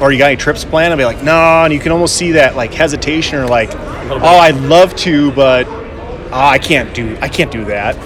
Or 0.00 0.12
you 0.12 0.18
got 0.18 0.26
any 0.26 0.36
trips 0.36 0.64
planned? 0.64 0.92
I'll 0.92 0.98
be 0.98 1.04
like, 1.04 1.24
no, 1.24 1.64
and 1.64 1.72
you 1.72 1.80
can 1.80 1.90
almost 1.90 2.16
see 2.16 2.32
that 2.32 2.54
like 2.54 2.72
hesitation 2.72 3.38
or 3.38 3.46
like, 3.46 3.74
oh, 3.74 4.38
I'd 4.38 4.56
love 4.56 4.94
to, 4.96 5.32
but 5.32 5.66
oh, 5.66 6.30
I 6.32 6.58
can't 6.58 6.94
do, 6.94 7.18
I 7.20 7.28
can't 7.28 7.50
do 7.50 7.64
that. 7.64 7.96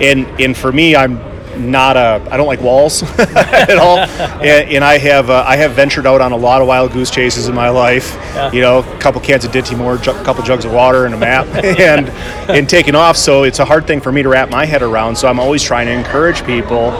And 0.00 0.26
and 0.40 0.54
for 0.54 0.72
me, 0.72 0.94
I'm 0.94 1.18
not 1.58 1.96
a, 1.96 2.26
I 2.30 2.36
don't 2.36 2.46
like 2.46 2.60
walls 2.60 3.02
at 3.18 3.76
all. 3.78 3.98
and, 3.98 4.70
and 4.70 4.84
I 4.84 4.98
have 4.98 5.30
uh, 5.30 5.44
I 5.46 5.56
have 5.56 5.72
ventured 5.72 6.06
out 6.06 6.20
on 6.20 6.32
a 6.32 6.36
lot 6.36 6.62
of 6.62 6.68
wild 6.68 6.92
goose 6.92 7.10
chases 7.10 7.48
in 7.48 7.54
my 7.54 7.68
life. 7.68 8.14
Yeah. 8.14 8.52
You 8.52 8.60
know, 8.60 8.78
a 8.78 8.98
couple 8.98 9.20
cans 9.20 9.44
of 9.44 9.52
Dinty 9.52 9.76
Moore, 9.76 9.94
a 9.94 9.98
couple 9.98 10.42
jugs 10.44 10.64
of 10.64 10.72
water, 10.72 11.06
and 11.06 11.14
a 11.14 11.18
map, 11.18 11.46
and 11.64 12.08
and 12.50 12.68
taking 12.68 12.94
off. 12.94 13.16
So 13.16 13.44
it's 13.44 13.58
a 13.58 13.64
hard 13.64 13.86
thing 13.86 14.00
for 14.00 14.12
me 14.12 14.22
to 14.22 14.28
wrap 14.28 14.50
my 14.50 14.64
head 14.64 14.82
around. 14.82 15.16
So 15.16 15.28
I'm 15.28 15.40
always 15.40 15.62
trying 15.62 15.86
to 15.86 15.92
encourage 15.92 16.44
people, 16.44 16.90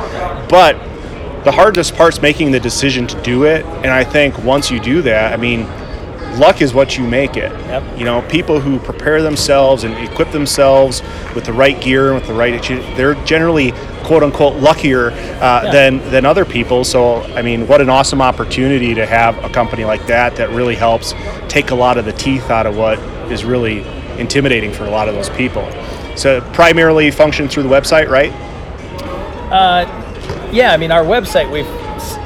but 0.48 0.76
the 1.44 1.52
hardest 1.52 1.94
part's 1.94 2.20
making 2.20 2.50
the 2.50 2.58
decision 2.58 3.06
to 3.06 3.22
do 3.22 3.44
it. 3.44 3.64
And 3.64 3.86
I 3.86 4.02
think 4.02 4.36
once 4.38 4.70
you 4.70 4.80
do 4.80 5.00
that, 5.02 5.32
I 5.32 5.36
mean, 5.36 5.64
luck 6.38 6.60
is 6.60 6.74
what 6.74 6.98
you 6.98 7.06
make 7.06 7.36
it. 7.36 7.52
Yep. 7.52 7.98
You 7.98 8.04
know, 8.04 8.22
people 8.22 8.60
who 8.60 8.78
prepare 8.78 9.22
themselves 9.22 9.84
and 9.84 9.94
equip 9.94 10.30
themselves 10.32 11.02
with 11.34 11.44
the 11.44 11.52
right 11.52 11.80
gear 11.80 12.06
and 12.06 12.16
with 12.16 12.26
the 12.26 12.34
right, 12.34 12.60
they're 12.96 13.14
generally 13.24 13.72
quote 14.06 14.22
unquote 14.22 14.56
luckier 14.62 15.10
uh, 15.10 15.62
Yeah. 15.64 15.70
than 15.72 16.10
than 16.10 16.24
other 16.24 16.44
people. 16.44 16.84
So 16.84 17.22
I 17.34 17.42
mean, 17.42 17.66
what 17.66 17.80
an 17.80 17.90
awesome 17.90 18.22
opportunity 18.22 18.94
to 18.94 19.04
have 19.04 19.42
a 19.44 19.48
company 19.48 19.84
like 19.84 20.06
that 20.06 20.36
that 20.36 20.50
really 20.50 20.76
helps 20.76 21.14
take 21.48 21.70
a 21.72 21.74
lot 21.74 21.98
of 21.98 22.04
the 22.04 22.12
teeth 22.12 22.48
out 22.50 22.66
of 22.66 22.76
what 22.76 22.98
is 23.30 23.44
really 23.44 23.84
intimidating 24.18 24.72
for 24.72 24.84
a 24.84 24.90
lot 24.90 25.08
of 25.08 25.14
those 25.14 25.28
people. 25.30 25.68
So 26.14 26.40
primarily 26.52 27.10
function 27.10 27.48
through 27.48 27.64
the 27.64 27.68
website, 27.68 28.08
right? 28.08 28.32
Yeah, 30.52 30.72
I 30.72 30.76
mean, 30.76 30.92
our 30.92 31.04
website 31.04 31.50
we've 31.50 31.66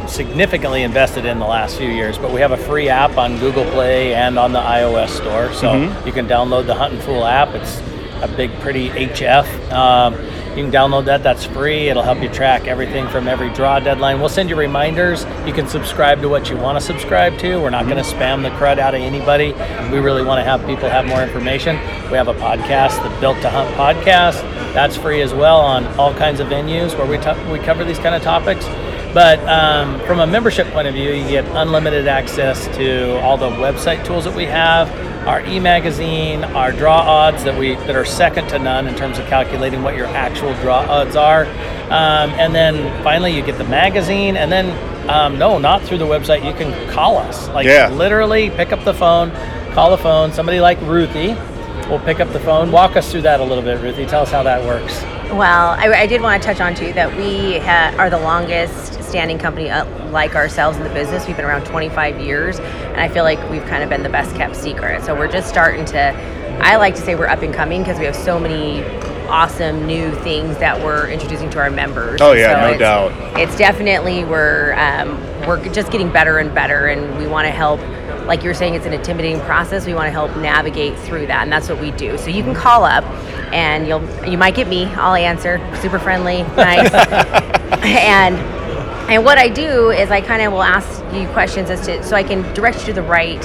significantly 0.09 0.83
invested 0.83 1.25
in 1.25 1.39
the 1.39 1.47
last 1.47 1.79
few 1.79 1.89
years, 1.89 2.19
but 2.19 2.31
we 2.33 2.41
have 2.41 2.53
a 2.53 2.57
free 2.57 2.89
app 2.89 3.17
on 3.17 3.39
Google 3.39 3.65
Play 3.71 4.15
and 4.15 4.39
on 4.39 4.53
the 4.53 4.61
iOS 4.61 5.09
store. 5.11 5.53
So 5.53 5.75
you 6.05 6.13
can 6.13 6.27
download 6.29 6.67
the 6.67 6.75
Huntin' 6.75 7.01
Fool 7.01 7.25
app. 7.25 7.55
It's 7.55 7.81
a 8.23 8.29
big, 8.37 8.51
pretty 8.61 8.91
HF. 8.91 9.47
Um, 9.73 10.15
you 10.57 10.65
can 10.65 10.73
download 10.73 11.05
that. 11.05 11.23
That's 11.23 11.45
free. 11.45 11.89
It'll 11.89 12.03
help 12.03 12.21
you 12.21 12.29
track 12.29 12.67
everything 12.67 13.09
from 13.09 13.29
every 13.29 13.53
draw 13.53 13.79
deadline. 13.79 14.19
We'll 14.21 14.29
send 14.29 14.49
you 14.51 14.57
reminders. 14.57 15.25
You 15.47 15.53
can 15.53 15.69
subscribe 15.69 16.21
to 16.23 16.29
what 16.29 16.51
you 16.51 16.57
want 16.57 16.79
to 16.79 16.85
subscribe 16.85 17.39
to. 17.39 17.61
We're 17.61 17.71
not 17.71 17.85
going 17.85 18.03
to 18.03 18.03
spam 18.03 18.43
the 18.43 18.51
crud 18.51 18.79
out 18.79 18.95
of 18.95 19.01
anybody. 19.01 19.53
We 19.93 19.99
really 20.01 20.25
want 20.25 20.39
to 20.39 20.45
have 20.45 20.67
people 20.67 20.89
have 20.89 21.07
more 21.07 21.23
information. 21.23 21.77
We 22.11 22.17
have 22.17 22.29
a 22.29 22.35
podcast, 22.35 23.03
the 23.03 23.21
Built 23.21 23.41
to 23.43 23.51
Hunt 23.51 23.73
podcast. 23.77 24.43
That's 24.75 24.97
free 24.97 25.23
as 25.23 25.33
well 25.33 25.61
on 25.61 25.87
all 25.99 26.13
kinds 26.15 26.41
of 26.41 26.49
venues 26.49 26.97
where 26.99 27.07
we, 27.07 27.19
to- 27.19 27.49
we 27.51 27.59
cover 27.61 27.85
these 27.85 27.99
kind 27.99 28.15
of 28.15 28.23
topics. 28.23 28.65
But 29.13 29.41
um, 29.49 29.99
from 30.07 30.21
a 30.21 30.27
membership 30.27 30.69
point 30.69 30.87
of 30.87 30.95
view, 30.95 31.11
you 31.13 31.29
get 31.29 31.45
unlimited 31.57 32.07
access 32.07 32.67
to 32.77 33.19
all 33.21 33.37
the 33.37 33.51
website 33.51 34.05
tools 34.05 34.25
that 34.25 34.35
we 34.37 34.45
have, 34.45 34.89
our 35.27 35.45
e-magazine, 35.47 36.45
our 36.45 36.73
draw 36.73 37.01
odds 37.01 37.45
that 37.45 37.59
we 37.59 37.75
that 37.75 37.95
are 37.97 38.05
second 38.05 38.49
to 38.49 38.59
none 38.59 38.87
in 38.87 38.95
terms 38.95 39.19
of 39.19 39.27
calculating 39.27 39.83
what 39.83 39.95
your 39.97 40.07
actual 40.07 40.55
draw 40.55 40.79
odds 40.81 41.17
are, 41.17 41.45
um, 41.91 42.31
and 42.39 42.55
then 42.55 43.03
finally 43.05 43.35
you 43.35 43.43
get 43.43 43.59
the 43.59 43.65
magazine, 43.65 44.37
and 44.37 44.51
then 44.51 44.71
um, 45.11 45.39
no, 45.39 45.59
not 45.59 45.83
through 45.83 45.99
the 45.99 46.05
website. 46.07 46.45
You 46.45 46.53
can 46.53 46.73
call 46.91 47.17
us, 47.17 47.49
like 47.49 47.67
Yeah. 47.67 47.89
literally 47.91 48.51
pick 48.51 48.73
up 48.73 48.85
the 48.85 48.95
phone, 48.95 49.31
call 49.73 49.91
the 49.91 49.99
phone. 49.99 50.33
Somebody 50.33 50.61
like 50.61 50.81
Ruthie 50.83 51.37
will 51.89 51.99
pick 52.01 52.21
up 52.21 52.33
the 52.33 52.41
phone. 52.41 52.71
Walk 52.71 52.97
us 52.97 53.11
through 53.11 53.23
that 53.23 53.41
a 53.41 53.45
little 53.45 53.65
bit, 53.65 53.81
Ruthie. 53.81 54.07
Tell 54.07 54.23
us 54.23 54.31
how 54.31 54.43
that 54.45 54.65
works. 54.65 55.03
Well, 55.33 55.71
I, 55.71 55.87
I 55.93 56.07
did 56.07 56.21
want 56.23 56.43
to 56.43 56.47
touch 56.47 56.61
on 56.61 56.75
too 56.75 56.93
that 56.95 57.15
we 57.17 57.59
ha- 57.59 57.95
are 57.99 58.11
the 58.11 58.19
longest 58.19 59.03
standing 59.05 59.39
company 59.39 59.71
uh, 59.71 59.85
like 60.11 60.35
ourselves 60.35 60.77
in 60.77 60.85
the 60.85 60.91
business. 60.91 61.27
We've 61.27 61.37
been 61.37 61.45
around 61.45 61.67
25 61.67 62.21
years, 62.21 62.59
and 62.59 63.01
I 63.01 63.09
feel 63.09 63.23
like 63.25 63.39
we've 63.51 63.65
kind 63.67 63.83
of 63.85 63.89
been 63.89 64.03
the 64.03 64.09
best 64.09 64.35
kept 64.37 64.57
secret. 64.57 65.05
So 65.05 65.15
we're 65.15 65.31
just 65.31 65.49
starting 65.49 65.85
to. 65.87 65.99
I 66.63 66.77
like 66.77 66.95
to 66.97 67.01
say 67.01 67.15
we're 67.15 67.27
up 67.29 67.43
and 67.43 67.55
coming 67.55 67.81
because 67.83 67.99
we 67.99 68.05
have 68.05 68.17
so 68.17 68.39
many 68.39 68.85
awesome 69.29 69.87
new 69.87 70.13
things 70.17 70.59
that 70.59 70.79
we're 70.85 71.09
introducing 71.09 71.49
to 71.51 71.61
our 71.61 71.71
members. 71.71 72.21
Oh, 72.21 72.33
yeah, 72.33 72.55
So 72.55 72.61
no 72.63 72.75
it's- 72.75 72.79
doubt. 72.81 73.41
It's 73.41 73.57
definitely 73.57 74.25
we're 74.25 74.75
um, 74.75 75.17
we're 75.47 75.65
just 75.73 75.91
getting 75.93 76.11
better 76.13 76.39
and 76.39 76.53
better, 76.55 76.87
and 76.89 77.17
we 77.19 77.27
want 77.29 77.47
to 77.47 77.53
help. 77.53 77.81
Like 78.27 78.43
you're 78.45 78.55
saying, 78.55 78.75
it's 78.75 78.87
an 78.87 78.93
intimidating 78.93 79.41
process. 79.41 79.87
We 79.87 79.95
want 79.95 80.07
to 80.07 80.13
help 80.13 80.37
navigate 80.37 80.99
through 80.99 81.27
that, 81.27 81.43
and 81.43 81.53
that's 81.53 81.69
what 81.69 81.81
we 81.81 81.91
do. 81.93 82.17
So 82.19 82.29
you 82.29 82.43
can 82.43 82.55
call 82.55 82.85
up, 82.85 83.05
and 83.53 83.87
you'll 83.87 84.03
you 84.29 84.39
might 84.39 84.55
get 84.55 84.69
me. 84.69 84.87
I'll 84.87 85.15
answer. 85.15 85.59
Super 85.81 85.99
friendly, 85.99 86.43
nice, 86.43 86.93
and 87.83 88.37
and 89.11 89.25
what 89.25 89.39
I 89.39 89.49
do 89.49 89.91
is 89.91 90.11
I 90.11 90.21
kind 90.21 90.43
of 90.43 90.53
will 90.53 90.63
ask 90.63 91.03
you 91.15 91.27
questions 91.29 91.69
as 91.71 91.85
to 91.87 92.03
so 92.05 92.15
I 92.15 92.23
can 92.23 92.43
direct 92.55 92.81
you 92.81 92.87
to 92.87 92.93
the 92.93 93.03
right 93.03 93.43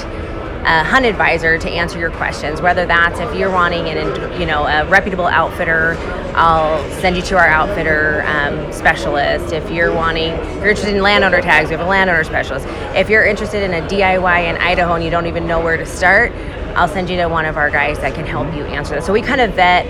uh, 0.66 0.84
hunt 0.84 1.06
advisor 1.06 1.58
to 1.58 1.70
answer 1.70 2.00
your 2.00 2.10
questions. 2.12 2.60
Whether 2.60 2.86
that's 2.86 3.20
if 3.20 3.36
you're 3.36 3.52
wanting 3.52 3.88
an 3.88 4.40
you 4.40 4.48
know 4.48 4.66
a 4.66 4.86
reputable 4.88 5.28
outfitter, 5.28 5.96
I'll 6.36 6.84
send 7.00 7.16
you 7.16 7.22
to 7.24 7.38
our 7.38 7.48
outfitter 7.48 8.24
um, 8.26 8.74
specialist. 8.74 9.54
If 9.54 9.70
you're 9.70 9.94
wanting, 9.94 10.34
if 10.34 10.56
you're 10.56 10.70
interested 10.70 10.96
in 10.96 11.02
landowner 11.02 11.42
tags, 11.42 11.70
we 11.70 11.76
have 11.76 11.86
a 11.86 11.90
landowner 11.90 12.24
specialist. 12.24 12.66
If 12.96 13.10
you're 13.10 13.26
interested 13.26 13.64
in 13.64 13.74
a 13.74 13.88
DIY 13.88 14.50
in 14.50 14.58
Idaho 14.58 14.96
and 14.96 15.04
you 15.04 15.12
don't 15.12 15.28
even 15.28 15.48
know 15.48 15.60
where 15.60 15.78
to 15.78 15.86
start, 15.86 16.32
I'll 16.76 16.90
send 16.90 17.10
you 17.10 17.18
to 17.18 17.28
one 17.28 17.46
of 17.46 17.58
our 17.58 17.70
guys 17.70 18.00
that 18.00 18.16
can 18.16 18.26
help 18.26 18.54
you 18.54 18.64
answer 18.66 18.96
that. 18.96 19.04
So 19.04 19.14
we 19.14 19.22
kind 19.22 19.42
of 19.42 19.54
vet 19.54 19.86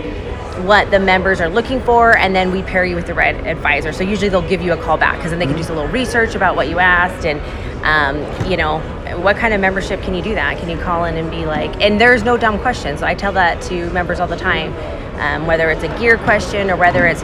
what 0.63 0.89
the 0.91 0.99
members 0.99 1.41
are 1.41 1.49
looking 1.49 1.81
for, 1.81 2.17
and 2.17 2.35
then 2.35 2.51
we 2.51 2.63
pair 2.63 2.85
you 2.85 2.95
with 2.95 3.07
the 3.07 3.13
right 3.13 3.35
advisor. 3.47 3.91
So 3.93 4.03
usually 4.03 4.29
they'll 4.29 4.47
give 4.47 4.61
you 4.61 4.73
a 4.73 4.77
call 4.77 4.97
back 4.97 5.17
because 5.17 5.31
then 5.31 5.39
they 5.39 5.45
can 5.45 5.55
do 5.55 5.61
a 5.61 5.73
little 5.73 5.87
research 5.87 6.35
about 6.35 6.55
what 6.55 6.69
you 6.69 6.79
asked 6.79 7.25
and, 7.25 7.39
um, 7.83 8.49
you 8.49 8.57
know, 8.57 8.79
what 9.21 9.37
kind 9.37 9.53
of 9.53 9.61
membership 9.61 10.01
can 10.01 10.13
you 10.13 10.21
do 10.21 10.35
that? 10.35 10.57
Can 10.57 10.69
you 10.69 10.77
call 10.77 11.05
in 11.05 11.17
and 11.17 11.29
be 11.29 11.45
like, 11.45 11.81
and 11.81 11.99
there's 11.99 12.23
no 12.23 12.37
dumb 12.37 12.59
questions. 12.59 13.01
So 13.01 13.05
I 13.05 13.13
tell 13.15 13.31
that 13.33 13.61
to 13.63 13.89
members 13.91 14.19
all 14.19 14.27
the 14.27 14.37
time, 14.37 14.73
um, 15.19 15.45
whether 15.45 15.69
it's 15.69 15.83
a 15.83 15.99
gear 15.99 16.17
question 16.17 16.69
or 16.69 16.75
whether 16.75 17.05
it's, 17.05 17.23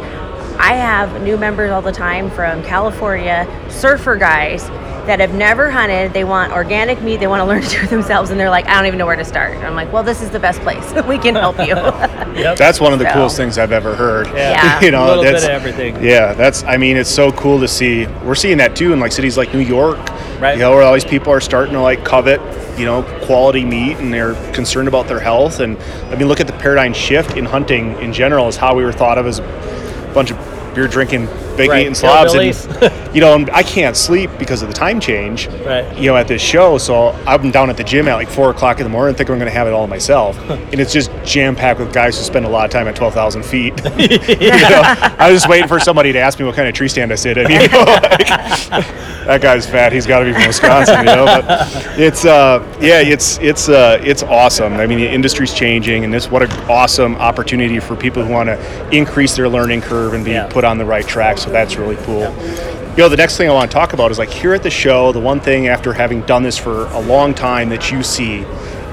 I 0.58 0.74
have 0.74 1.22
new 1.24 1.38
members 1.38 1.72
all 1.72 1.82
the 1.82 1.92
time 1.92 2.30
from 2.30 2.64
California, 2.64 3.48
surfer 3.70 4.16
guys 4.16 4.68
that 5.08 5.20
have 5.20 5.34
never 5.34 5.72
hunted. 5.72 6.14
They 6.14 6.24
want 6.24 6.54
organic 6.54 7.02
meat. 7.02 7.20
They 7.20 7.28
want 7.28 7.42
to 7.42 7.46
learn 7.48 7.62
to 7.62 7.70
do 7.70 7.82
it 7.82 7.90
themselves, 7.90 8.30
and 8.30 8.40
they're 8.40 8.50
like, 8.50 8.68
I 8.68 8.76
don't 8.76 8.86
even 8.86 9.00
know 9.00 9.06
where 9.06 9.16
to 9.16 9.26
start. 9.26 9.56
And 9.56 9.66
I'm 9.66 9.76
like, 9.76 9.92
well, 9.92 10.04
this 10.04 10.22
is 10.22 10.30
the 10.30 10.40
best 10.40 10.62
place. 10.62 10.94
we 11.08 11.18
can 11.18 11.36
help 11.36 11.58
you. 11.60 11.76
Yep. 12.36 12.58
That's 12.58 12.80
one 12.80 12.94
of 12.94 13.00
the 13.00 13.06
So- 13.06 13.14
coolest 13.14 13.38
things 13.38 13.58
I've 13.58 13.72
ever 13.72 13.96
heard. 13.96 14.28
Yeah. 14.28 14.80
you 14.82 14.92
know, 14.92 15.06
a 15.06 15.08
little 15.08 15.24
bit 15.24 15.32
that's 15.34 15.44
of 15.46 15.50
everything. 15.52 16.04
Yeah, 16.04 16.34
that's. 16.34 16.64
I 16.64 16.78
mean, 16.78 16.98
it's 16.98 17.10
so 17.10 17.32
cool 17.32 17.60
to 17.60 17.68
see. 17.68 18.08
We're 18.26 18.36
seeing 18.36 18.58
that 18.58 18.76
too 18.76 18.94
in 18.94 19.00
like 19.00 19.12
cities 19.12 19.38
like 19.38 19.54
New 19.54 19.60
York, 19.60 20.00
Right. 20.40 20.54
You 20.54 20.60
know, 20.60 20.72
where 20.72 20.82
all 20.82 20.94
these 20.94 21.06
people 21.06 21.32
are 21.32 21.40
starting 21.42 21.74
to 21.74 21.82
like 21.82 22.04
covet, 22.04 22.42
you 22.80 22.86
know, 22.86 23.04
quality 23.26 23.64
meat, 23.64 23.98
and 23.98 24.12
they're 24.12 24.34
concerned 24.54 24.88
about 24.88 25.08
their 25.08 25.20
health. 25.20 25.60
And 25.60 25.78
I 26.10 26.16
mean, 26.16 26.28
look 26.28 26.40
at 26.40 26.48
the 26.48 26.54
paradigm 26.54 26.94
shift 26.94 27.38
in 27.38 27.46
hunting 27.46 27.96
in 28.00 28.12
general. 28.12 28.48
Is 28.48 28.58
how 28.58 28.74
we 28.76 28.84
were 28.84 28.92
thought 28.94 29.18
of 29.20 29.28
as 29.28 29.38
a 29.40 30.12
bunch 30.16 30.32
of 30.32 30.38
beer 30.74 30.88
drinking, 30.88 31.28
big 31.52 31.70
Right, 31.70 31.82
eating 31.82 31.94
slobs, 31.96 32.34
and 32.34 32.54
you 33.16 33.22
know, 33.22 33.36
and 33.36 33.50
I 33.52 33.64
can't 33.64 33.96
sleep 33.96 34.30
because 34.40 34.62
of 34.62 34.68
the 34.68 34.74
time 34.74 35.00
change. 35.00 35.48
Right. 35.48 35.98
You 35.98 36.08
know, 36.08 36.18
at 36.18 36.28
this 36.28 36.42
show, 36.42 36.78
so 36.78 37.10
I'm 37.28 37.52
down 37.52 37.70
at 37.70 37.78
the 37.78 37.84
gym 37.84 38.08
at 38.08 38.16
like 38.16 38.30
four 38.30 38.50
o'clock 38.50 38.80
in 38.80 38.84
the 38.84 38.90
morning, 38.90 39.16
thinking 39.16 39.34
I'm 39.34 39.40
going 39.40 39.52
to 39.52 39.58
have 39.58 39.68
it 39.68 39.72
all 39.74 39.88
myself, 39.88 40.38
and 40.50 40.80
it's 40.80 40.94
just 40.94 41.12
jam 41.24 41.56
packed 41.56 41.80
with 41.80 41.94
guys 41.94 42.18
who 42.18 42.24
spend 42.24 42.46
a 42.46 42.50
lot 42.50 42.66
of 42.66 42.72
time 42.72 42.88
at 42.88 42.96
twelve 42.96 43.14
thousand 43.14 43.44
feet. 43.44 43.74
you 43.98 44.50
know, 44.50 44.82
I 45.18 45.30
was 45.32 45.42
just 45.42 45.50
waiting 45.50 45.68
for 45.68 45.80
somebody 45.80 46.12
to 46.14 46.20
ask 46.20 46.40
me 46.40 46.46
what 46.46 46.56
kind 46.56 46.68
of 46.68 46.74
tree 46.74 46.88
stand 46.88 47.12
I 47.12 47.16
sit 47.16 47.38
in. 47.38 47.50
You 47.52 47.68
know, 47.68 47.84
like, 47.84 48.28
that 49.26 49.40
guy's 49.42 49.70
fat. 49.70 49.94
He's 49.94 50.08
got 50.08 50.20
to 50.20 50.26
be 50.26 50.34
from 50.34 50.48
Wisconsin. 50.48 51.00
You 51.00 51.06
know, 51.06 51.26
but 51.26 51.68
it's 52.00 52.26
uh, 52.26 52.60
yeah, 52.82 53.00
it's 53.02 53.38
it's 53.40 53.70
uh, 53.70 54.00
it's 54.04 54.24
awesome. 54.24 54.74
I 54.74 54.88
mean, 54.88 55.00
the 55.00 55.10
industry's 55.10 55.54
changing, 55.54 56.04
and 56.04 56.14
this 56.14 56.30
what 56.32 56.44
an 56.44 56.52
awesome 56.70 57.16
opportunity 57.18 57.80
for 57.80 57.96
people 57.96 58.24
who 58.24 58.32
want 58.32 58.48
to 58.48 58.90
increase 58.96 59.36
their 59.36 59.50
learning 59.50 59.82
curve 59.82 60.14
and 60.14 60.26
be 60.26 60.32
Yeah. 60.32 60.48
put 60.48 60.64
on 60.64 60.78
the 60.78 60.86
right 60.86 61.06
track. 61.06 61.38
So 61.38 61.51
that's 61.52 61.76
really 61.76 61.98
cool. 61.98 62.22
You 62.92 62.98
know, 62.98 63.10
the 63.10 63.18
next 63.18 63.38
thing 63.38 63.50
I 63.50 63.54
want 63.54 63.72
to 63.72 63.76
talk 63.76 63.94
about 63.94 64.12
is 64.12 64.18
like 64.18 64.30
here 64.30 64.54
at 64.54 64.64
the 64.64 64.70
show, 64.70 65.12
the 65.12 65.20
one 65.20 65.40
thing 65.40 65.68
after 65.68 65.94
having 65.94 66.22
done 66.24 66.44
this 66.44 66.58
for 66.58 66.88
a 66.88 67.00
long 67.00 67.34
time 67.34 67.70
that 67.70 67.92
you 67.92 68.04
see 68.04 68.40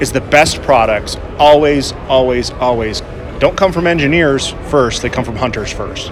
is 0.00 0.12
the 0.12 0.20
best 0.20 0.62
products 0.62 1.16
always, 1.38 1.92
always, 2.08 2.50
always 2.52 3.02
don't 3.38 3.56
come 3.56 3.72
from 3.72 3.86
engineers 3.86 4.48
first, 4.68 5.02
they 5.02 5.08
come 5.08 5.24
from 5.24 5.36
hunters 5.36 5.72
first. 5.72 6.10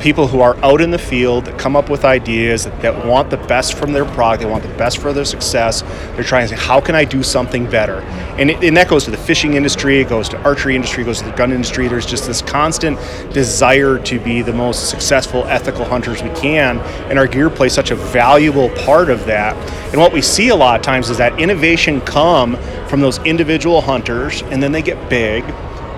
People 0.00 0.28
who 0.28 0.40
are 0.40 0.56
out 0.58 0.80
in 0.80 0.92
the 0.92 0.98
field 0.98 1.46
that 1.46 1.58
come 1.58 1.74
up 1.74 1.90
with 1.90 2.04
ideas 2.04 2.64
that, 2.64 2.82
that 2.82 3.04
want 3.04 3.30
the 3.30 3.36
best 3.36 3.74
from 3.74 3.92
their 3.92 4.04
product, 4.04 4.42
they 4.42 4.48
want 4.48 4.62
the 4.62 4.72
best 4.74 4.98
for 4.98 5.12
their 5.12 5.24
success. 5.24 5.82
They're 6.14 6.22
trying 6.22 6.48
to 6.48 6.56
say, 6.56 6.62
how 6.64 6.80
can 6.80 6.94
I 6.94 7.04
do 7.04 7.24
something 7.24 7.68
better? 7.68 8.00
And, 8.38 8.50
it, 8.50 8.62
and 8.62 8.76
that 8.76 8.88
goes 8.88 9.04
to 9.06 9.10
the 9.10 9.16
fishing 9.16 9.54
industry, 9.54 10.00
it 10.00 10.08
goes 10.08 10.28
to 10.28 10.40
archery 10.42 10.76
industry, 10.76 11.02
it 11.02 11.06
goes 11.06 11.18
to 11.18 11.24
the 11.24 11.36
gun 11.36 11.50
industry. 11.50 11.88
There's 11.88 12.06
just 12.06 12.28
this 12.28 12.42
constant 12.42 12.96
desire 13.32 13.98
to 13.98 14.20
be 14.20 14.40
the 14.40 14.52
most 14.52 14.88
successful, 14.88 15.44
ethical 15.46 15.84
hunters 15.84 16.22
we 16.22 16.30
can, 16.30 16.78
and 17.10 17.18
our 17.18 17.26
gear 17.26 17.50
plays 17.50 17.72
such 17.72 17.90
a 17.90 17.96
valuable 17.96 18.70
part 18.70 19.10
of 19.10 19.26
that. 19.26 19.56
And 19.92 20.00
what 20.00 20.12
we 20.12 20.22
see 20.22 20.50
a 20.50 20.56
lot 20.56 20.78
of 20.78 20.82
times 20.82 21.10
is 21.10 21.18
that 21.18 21.40
innovation 21.40 22.00
come 22.02 22.56
from 22.86 23.00
those 23.00 23.18
individual 23.24 23.80
hunters, 23.80 24.42
and 24.42 24.62
then 24.62 24.70
they 24.70 24.82
get 24.82 25.10
big, 25.10 25.42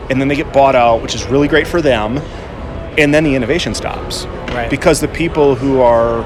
and 0.09 0.21
then 0.21 0.27
they 0.27 0.37
get 0.37 0.53
bought 0.53 0.75
out, 0.75 1.03
which 1.03 1.15
is 1.15 1.25
really 1.27 1.49
great 1.49 1.67
for 1.67 1.83
them, 1.83 2.19
and 2.99 3.13
then 3.15 3.25
the 3.25 3.35
innovation 3.35 3.75
stops. 3.75 4.27
Right. 4.53 4.69
Because 4.71 5.01
the 5.01 5.09
people 5.09 5.55
who 5.55 5.81
are 5.81 6.23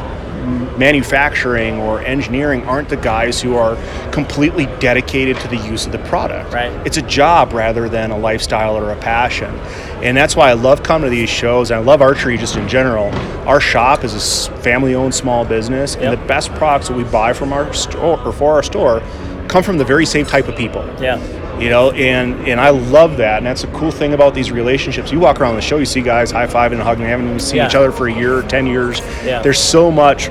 manufacturing 0.78 1.78
or 1.80 2.00
engineering 2.02 2.62
aren't 2.64 2.88
the 2.88 2.96
guys 2.96 3.40
who 3.40 3.56
are 3.56 3.76
completely 4.10 4.66
dedicated 4.78 5.38
to 5.40 5.48
the 5.48 5.56
use 5.56 5.86
of 5.86 5.92
the 5.92 5.98
product. 6.00 6.52
Right. 6.52 6.70
It's 6.86 6.96
a 6.96 7.02
job 7.02 7.52
rather 7.52 7.88
than 7.88 8.10
a 8.10 8.18
lifestyle 8.18 8.76
or 8.76 8.90
a 8.90 8.96
passion. 8.96 9.54
And 10.02 10.16
that's 10.16 10.36
why 10.36 10.50
I 10.50 10.52
love 10.54 10.82
coming 10.82 11.08
to 11.08 11.16
these 11.16 11.30
shows. 11.30 11.70
And 11.70 11.80
I 11.80 11.82
love 11.82 12.02
archery 12.02 12.36
just 12.36 12.56
in 12.56 12.68
general. 12.68 13.10
Our 13.48 13.60
shop 13.60 14.04
is 14.04 14.14
a 14.48 14.52
family-owned 14.58 15.14
small 15.14 15.44
business, 15.44 15.94
and 15.94 16.04
Yep. 16.04 16.20
the 16.20 16.26
best 16.26 16.54
products 16.54 16.88
that 16.88 16.96
we 16.96 17.04
buy 17.04 17.32
from 17.32 17.52
our 17.52 17.72
store 17.72 18.20
or 18.24 18.32
for 18.32 18.52
our 18.54 18.62
store 18.62 19.02
come 19.48 19.62
from 19.62 19.78
the 19.78 19.84
very 19.84 20.04
same 20.06 20.26
type 20.26 20.48
of 20.48 20.56
people 20.56 20.84
Yeah. 21.00 21.18
You 21.60 21.70
know 21.70 21.90
and 21.92 22.48
and 22.48 22.60
i 22.60 22.70
love 22.70 23.16
that 23.16 23.38
and 23.38 23.46
that's 23.46 23.62
a 23.64 23.68
cool 23.68 23.90
thing 23.92 24.12
about 24.12 24.34
these 24.34 24.50
relationships 24.50 25.12
you 25.12 25.20
walk 25.20 25.40
around 25.40 25.54
the 25.54 25.60
show 25.62 25.76
you 25.76 25.86
see 25.86 26.00
guys 26.02 26.30
high-fiving 26.30 26.72
and 26.72 26.82
hugging 26.82 27.04
they 27.04 27.10
haven't 27.10 27.26
even 27.26 27.38
seen 27.40 27.56
Yeah. 27.56 27.68
each 27.68 27.74
other 27.76 27.92
for 27.92 28.08
a 28.08 28.12
year 28.12 28.42
10 28.42 28.66
years 28.66 29.00
Yeah. 29.24 29.40
there's 29.40 29.60
so 29.60 29.90
much 29.90 30.28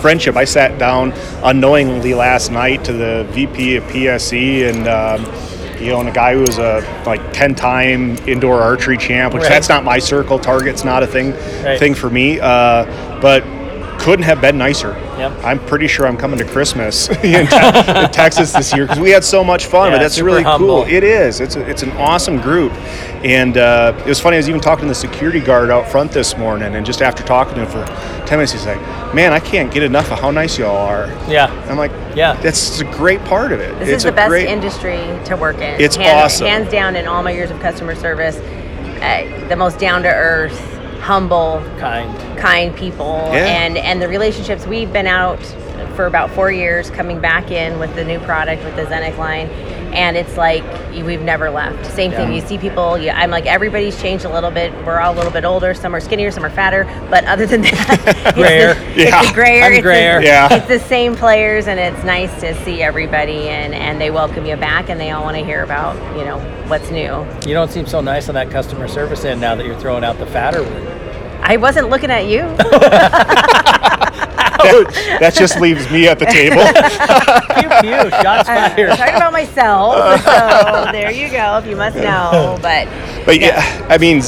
friendship 0.00 0.36
i 0.36 0.44
sat 0.44 0.78
down 0.78 1.12
unknowingly 1.44 2.12
last 2.14 2.50
night 2.52 2.84
to 2.84 2.92
the 2.92 3.26
vp 3.30 3.76
of 3.76 3.84
pse 3.84 4.68
and 4.68 4.88
um, 4.88 5.24
you 5.80 5.88
know, 5.88 5.98
and 5.98 6.08
a 6.08 6.12
guy 6.12 6.34
who 6.34 6.42
was 6.42 6.58
a 6.58 7.02
like 7.06 7.32
ten-time 7.32 8.16
indoor 8.28 8.60
archery 8.62 8.96
champ, 8.96 9.34
which 9.34 9.42
Right. 9.42 9.48
that's 9.48 9.68
not 9.68 9.82
my 9.82 9.98
circle. 9.98 10.38
Target's 10.38 10.84
not 10.84 11.02
a 11.02 11.08
thing 11.08 11.32
Right. 11.64 11.76
thing 11.76 11.94
for 11.94 12.08
me. 12.08 12.38
Uh, 12.38 12.84
but 13.20 13.42
couldn't 14.02 14.24
have 14.24 14.40
been 14.40 14.58
nicer. 14.58 14.90
Yep. 15.16 15.44
I'm 15.44 15.58
pretty 15.66 15.86
sure 15.86 16.06
I'm 16.06 16.16
coming 16.16 16.36
to 16.38 16.44
Christmas 16.44 17.08
in, 17.24 17.46
te- 17.46 18.00
in 18.04 18.10
Texas 18.10 18.52
this 18.52 18.74
year 18.74 18.84
because 18.84 18.98
we 19.00 19.10
had 19.10 19.22
so 19.24 19.44
much 19.44 19.66
fun. 19.66 19.90
Yeah, 19.90 19.98
but 19.98 20.02
that's 20.02 20.20
really 20.20 20.42
humble. 20.42 20.82
cool. 20.84 20.92
It 20.92 21.04
is. 21.04 21.40
It's 21.40 21.54
a, 21.56 21.60
it's 21.68 21.82
an 21.82 21.92
awesome 21.92 22.40
group, 22.40 22.72
and 23.24 23.56
uh, 23.56 23.94
it 24.00 24.06
was 24.06 24.20
funny. 24.20 24.36
I 24.36 24.38
was 24.40 24.48
even 24.48 24.60
talking 24.60 24.82
to 24.84 24.88
the 24.88 24.94
security 24.94 25.40
guard 25.40 25.70
out 25.70 25.88
front 25.88 26.10
this 26.12 26.36
morning, 26.36 26.74
and 26.74 26.84
just 26.84 27.00
after 27.00 27.22
talking 27.22 27.54
to 27.54 27.60
him 27.62 27.68
for 27.68 27.86
ten 28.26 28.38
minutes, 28.38 28.52
he's 28.52 28.66
like, 28.66 28.80
"Man, 29.14 29.32
I 29.32 29.38
can't 29.40 29.72
get 29.72 29.82
enough 29.84 30.10
of 30.10 30.18
how 30.18 30.30
nice 30.32 30.58
y'all 30.58 30.76
are." 30.76 31.06
Yeah. 31.30 31.46
I'm 31.70 31.76
like, 31.78 31.92
Yeah. 32.16 32.34
that's 32.34 32.80
a 32.80 32.84
great 32.84 33.22
part 33.24 33.52
of 33.52 33.60
it. 33.60 33.78
This 33.78 33.88
it's 33.88 33.96
is 33.98 34.02
the 34.04 34.08
a 34.08 34.12
best 34.12 34.28
great, 34.30 34.48
industry 34.48 34.98
to 35.26 35.36
work 35.36 35.56
in. 35.58 35.80
It's 35.80 35.94
hands, 35.96 36.34
awesome. 36.34 36.46
Hands 36.48 36.70
down, 36.70 36.96
in 36.96 37.06
all 37.06 37.22
my 37.22 37.30
years 37.32 37.50
of 37.52 37.60
customer 37.60 37.94
service, 37.94 38.36
uh, 39.00 39.46
the 39.48 39.56
most 39.56 39.78
down 39.78 40.02
to 40.02 40.08
earth, 40.08 40.71
humble, 41.02 41.60
Kind. 41.78 42.38
kind 42.38 42.74
people, 42.76 43.28
Yeah. 43.32 43.44
and 43.44 43.76
and 43.76 44.00
the 44.00 44.08
relationships. 44.08 44.66
We've 44.66 44.92
been 44.92 45.08
out 45.08 45.40
for 45.96 46.06
about 46.06 46.30
four 46.30 46.50
years, 46.50 46.90
coming 46.90 47.18
back 47.20 47.50
in 47.50 47.78
with 47.78 47.94
the 47.96 48.04
new 48.04 48.18
product 48.20 48.64
with 48.64 48.76
the 48.76 48.84
Zenic 48.84 49.18
line, 49.18 49.48
and 49.92 50.16
it's 50.16 50.36
like 50.36 50.62
we've 51.04 51.22
never 51.22 51.50
left. 51.50 51.86
Same 51.92 52.10
thing. 52.10 52.32
You 52.32 52.40
see 52.40 52.58
people. 52.58 52.98
Yeah, 52.98 53.18
I'm 53.18 53.30
like 53.30 53.46
everybody's 53.46 54.00
changed 54.00 54.24
a 54.24 54.28
little 54.32 54.50
bit. 54.50 54.72
We're 54.86 54.98
all 55.00 55.14
a 55.14 55.16
little 55.16 55.30
bit 55.32 55.44
older. 55.44 55.74
Some 55.74 55.94
are 55.94 56.00
skinnier, 56.00 56.30
some 56.30 56.44
are 56.44 56.50
fatter. 56.50 56.84
But 57.10 57.24
other 57.24 57.46
than 57.46 57.60
that, 57.62 58.02
it's 58.26 58.32
Grayer. 58.38 58.74
the- 58.74 59.02
Yeah. 59.02 59.20
It's 59.20 59.28
the 59.28 59.34
grayer. 59.34 59.62
I'm 59.64 59.72
it's 59.72 59.78
the- 59.78 59.82
grayer. 59.82 60.20
Yeah. 60.22 60.48
it's 60.52 60.66
the 60.68 60.78
same 60.80 61.14
players 61.16 61.66
and 61.66 61.78
it's 61.80 62.04
nice 62.04 62.32
to 62.40 62.54
see 62.64 62.82
everybody 62.82 63.48
and, 63.48 63.74
and 63.74 64.00
they 64.00 64.10
welcome 64.10 64.44
you 64.46 64.56
back 64.56 64.88
and 64.88 65.00
they 65.00 65.10
all 65.10 65.22
want 65.24 65.36
to 65.36 65.44
hear 65.44 65.62
about 65.62 65.94
you 66.16 66.24
know 66.24 66.38
what's 66.68 66.90
new 66.90 67.26
You 67.46 67.54
don't 67.54 67.70
seem 67.70 67.86
so 67.86 68.00
nice 68.00 68.28
on 68.28 68.34
that 68.34 68.50
customer 68.50 68.88
service 68.88 69.24
end 69.24 69.40
now 69.40 69.54
that 69.54 69.66
you're 69.66 69.78
throwing 69.78 70.04
out 70.04 70.18
the 70.18 70.26
fatter 70.26 70.62
one. 70.62 70.86
i 71.42 71.56
wasn't 71.56 71.88
looking 71.90 72.10
at 72.10 72.26
you 72.26 72.40
that, 74.62 75.18
that 75.20 75.34
just 75.34 75.60
leaves 75.60 75.90
me 75.90 76.08
at 76.08 76.18
the 76.18 76.26
table. 76.26 76.62
Pew 77.58 77.68
pew, 77.80 78.10
shots 78.22 78.48
i'm 78.48 78.96
talking 78.96 79.14
about 79.14 79.32
myself. 79.32 79.96
So 80.32 80.92
there 80.92 81.10
you 81.10 81.30
go 81.30 81.58
if 81.58 81.66
you 81.66 81.76
must 81.76 81.96
know 81.96 82.58
but 82.62 82.88
But 83.24 83.40
yeah, 83.40 83.86
I 83.88 83.98
mean, 83.98 84.22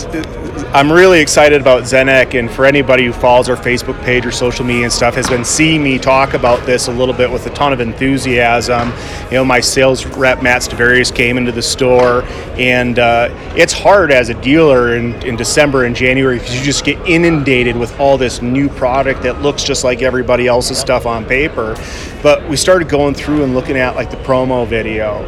I'm 0.75 0.91
really 0.91 1.21
excited 1.21 1.61
about 1.61 1.85
Zenek, 1.85 2.37
and 2.37 2.51
for 2.51 2.67
anybody 2.67 3.05
who 3.05 3.13
follows 3.13 3.49
our 3.49 3.55
Facebook 3.55 3.97
page 4.03 4.27
or 4.27 4.33
social 4.33 4.65
media 4.65 4.83
and 4.83 4.93
stuff, 4.93 5.15
has 5.15 5.29
been 5.29 5.45
seeing 5.45 5.85
me 5.85 6.01
talk 6.01 6.35
about 6.35 6.67
this 6.67 6.89
a 6.89 6.91
little 6.91 7.15
bit 7.15 7.31
with 7.31 7.47
a 7.47 7.51
ton 7.51 7.73
of 7.73 7.79
enthusiasm. 7.79 8.93
You 9.27 9.35
know, 9.35 9.45
my 9.45 9.61
sales 9.61 10.05
rep 10.05 10.43
Matt 10.43 10.63
Stavarius 10.63 11.15
came 11.15 11.39
into 11.39 11.53
the 11.53 11.63
store, 11.63 12.25
and 12.59 12.99
uh, 12.99 13.29
it's 13.55 13.73
hard 13.73 14.11
as 14.11 14.31
a 14.31 14.35
dealer 14.43 14.97
in, 14.97 15.15
in 15.25 15.37
December 15.37 15.85
and 15.85 15.95
January 15.95 16.41
because 16.41 16.57
you 16.59 16.65
just 16.65 16.85
get 16.85 16.99
inundated 17.07 17.77
with 17.77 17.97
all 18.01 18.19
this 18.19 18.43
new 18.43 18.69
product 18.69 19.23
that 19.23 19.43
looks 19.43 19.63
just 19.63 19.85
like 19.85 20.03
everybody 20.03 20.49
else's 20.49 20.77
stuff 20.77 21.07
on 21.07 21.25
paper. 21.25 21.77
But 22.21 22.49
we 22.49 22.57
started 22.57 22.89
going 22.89 23.15
through 23.15 23.45
and 23.45 23.55
looking 23.55 23.77
at 23.77 23.95
like 23.95 24.11
the 24.11 24.17
promo 24.17 24.67
video 24.67 25.23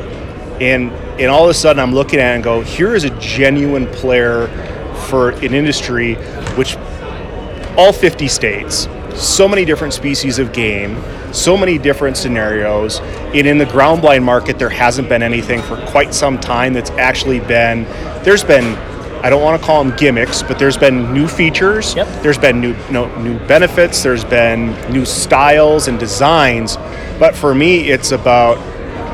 and 0.60 0.90
and 1.20 1.30
all 1.30 1.44
of 1.44 1.50
a 1.50 1.54
sudden 1.54 1.80
I'm 1.80 1.94
looking 1.94 2.18
at 2.18 2.32
it 2.32 2.34
and 2.36 2.44
go, 2.44 2.62
here 2.62 2.94
is 2.94 3.04
a 3.04 3.10
genuine 3.20 3.86
player 3.86 4.48
for 5.08 5.30
an 5.30 5.54
industry 5.54 6.14
which 6.56 6.76
all 7.76 7.92
50 7.92 8.28
states, 8.28 8.88
so 9.14 9.46
many 9.48 9.64
different 9.64 9.92
species 9.94 10.38
of 10.38 10.52
game, 10.52 11.02
so 11.32 11.56
many 11.56 11.78
different 11.78 12.16
scenarios. 12.16 13.00
And 13.00 13.46
in 13.46 13.58
the 13.58 13.66
ground 13.66 14.02
blind 14.02 14.24
market, 14.24 14.58
there 14.58 14.68
hasn't 14.70 15.08
been 15.08 15.22
anything 15.22 15.62
for 15.62 15.76
quite 15.86 16.14
some 16.14 16.38
time 16.38 16.72
that's 16.72 16.90
actually 16.92 17.40
been, 17.40 17.84
there's 18.24 18.44
been, 18.44 18.74
I 19.24 19.30
don't 19.30 19.42
want 19.42 19.60
to 19.60 19.66
call 19.66 19.82
them 19.82 19.96
gimmicks, 19.96 20.42
but 20.42 20.58
there's 20.58 20.76
been 20.76 21.12
new 21.12 21.26
features, 21.26 21.94
Yep. 21.94 22.22
there's 22.22 22.38
been 22.38 22.60
new, 22.60 22.74
no, 22.90 23.14
new 23.20 23.38
benefits, 23.46 24.02
there's 24.02 24.24
been 24.24 24.72
new 24.92 25.04
styles 25.04 25.88
and 25.88 25.98
designs. 25.98 26.76
But 27.18 27.34
for 27.34 27.54
me, 27.54 27.88
it's 27.90 28.12
about 28.12 28.58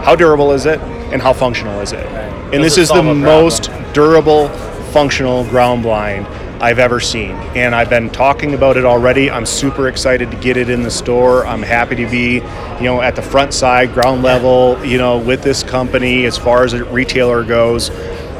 how 0.04 0.16
durable 0.16 0.52
is 0.52 0.66
it 0.66 0.80
and 1.12 1.22
how 1.22 1.32
functional 1.32 1.80
is 1.80 1.92
it? 1.92 2.04
And 2.06 2.62
Does 2.62 2.74
this 2.74 2.78
is 2.78 2.88
the 2.90 3.02
most 3.02 3.70
durable, 3.92 4.48
functional 4.92 5.44
ground 5.44 5.82
blind 5.82 6.26
I've 6.62 6.78
ever 6.78 7.00
seen. 7.00 7.32
And 7.56 7.74
I've 7.74 7.90
been 7.90 8.08
talking 8.10 8.54
about 8.54 8.76
it 8.76 8.84
already. 8.84 9.30
I'm 9.30 9.46
super 9.46 9.88
excited 9.88 10.30
to 10.30 10.36
get 10.36 10.56
it 10.56 10.68
in 10.68 10.82
the 10.82 10.90
store. 10.90 11.44
I'm 11.46 11.62
happy 11.62 11.96
to 11.96 12.06
be, 12.08 12.34
you 12.34 12.84
know, 12.84 13.00
at 13.00 13.16
the 13.16 13.22
front 13.22 13.52
side, 13.52 13.92
ground 13.94 14.22
level, 14.22 14.82
you 14.84 14.98
know, 14.98 15.18
with 15.18 15.42
this 15.42 15.62
company 15.62 16.24
as 16.26 16.38
far 16.38 16.62
as 16.64 16.72
a 16.72 16.84
retailer 16.84 17.42
goes. 17.42 17.90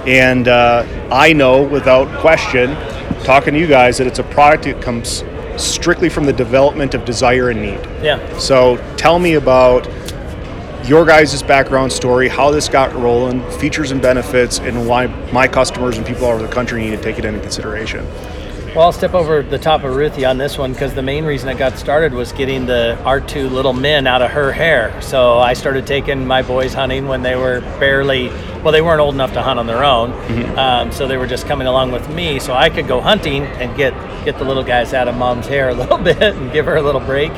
And 0.06 0.46
uh, 0.46 0.84
I 1.10 1.32
know 1.32 1.62
without 1.62 2.20
question, 2.20 2.74
talking 3.24 3.54
to 3.54 3.60
you 3.60 3.66
guys, 3.66 3.98
that 3.98 4.06
it's 4.06 4.18
a 4.18 4.24
product 4.24 4.64
that 4.64 4.80
comes 4.82 5.24
strictly 5.56 6.08
from 6.08 6.24
the 6.24 6.32
development 6.32 6.94
of 6.94 7.04
desire 7.04 7.50
and 7.50 7.60
need. 7.60 7.80
Yeah. 8.02 8.38
So 8.38 8.76
tell 8.96 9.18
me 9.18 9.34
about 9.34 9.86
your 10.84 11.04
guys' 11.04 11.42
background 11.42 11.92
story, 11.92 12.28
how 12.28 12.50
this 12.50 12.68
got 12.68 12.92
rolling, 12.94 13.48
features 13.52 13.90
and 13.90 14.02
benefits, 14.02 14.58
and 14.58 14.88
why 14.88 15.06
my 15.32 15.46
customers 15.46 15.96
and 15.96 16.06
people 16.06 16.24
all 16.24 16.32
over 16.32 16.46
the 16.46 16.52
country 16.52 16.82
need 16.82 16.90
to 16.90 17.02
take 17.02 17.18
it 17.18 17.24
into 17.24 17.40
consideration. 17.40 18.06
Well, 18.74 18.86
I'll 18.86 18.92
step 18.92 19.12
over 19.12 19.42
the 19.42 19.58
top 19.58 19.84
of 19.84 19.94
Ruthie 19.94 20.24
on 20.24 20.38
this 20.38 20.56
one 20.56 20.72
because 20.72 20.94
the 20.94 21.02
main 21.02 21.26
reason 21.26 21.50
it 21.50 21.58
got 21.58 21.76
started 21.76 22.14
was 22.14 22.32
getting 22.32 22.64
the 22.64 22.98
R2 23.02 23.50
little 23.50 23.74
men 23.74 24.06
out 24.06 24.22
of 24.22 24.30
her 24.30 24.50
hair. 24.50 24.98
So 25.02 25.38
I 25.38 25.52
started 25.52 25.86
taking 25.86 26.26
my 26.26 26.40
boys 26.40 26.72
hunting 26.72 27.06
when 27.06 27.20
they 27.20 27.36
were 27.36 27.60
barely, 27.78 28.28
well, 28.62 28.72
they 28.72 28.80
weren't 28.80 29.00
old 29.00 29.14
enough 29.14 29.34
to 29.34 29.42
hunt 29.42 29.58
on 29.58 29.66
their 29.66 29.84
own. 29.84 30.12
Mm-hmm. 30.12 30.58
Um, 30.58 30.90
so 30.90 31.06
they 31.06 31.18
were 31.18 31.26
just 31.26 31.46
coming 31.46 31.66
along 31.66 31.92
with 31.92 32.08
me. 32.08 32.40
So 32.40 32.54
I 32.54 32.70
could 32.70 32.88
go 32.88 33.02
hunting 33.02 33.42
and 33.42 33.76
get, 33.76 33.92
get 34.24 34.38
the 34.38 34.44
little 34.44 34.64
guys 34.64 34.94
out 34.94 35.08
of 35.08 35.16
mom's 35.16 35.46
hair 35.46 35.70
a 35.70 35.74
little 35.82 35.98
bit 35.98 36.22
and 36.22 36.52
give 36.52 36.66
her 36.66 36.76
a 36.76 36.82
little 36.82 37.00
break. 37.00 37.32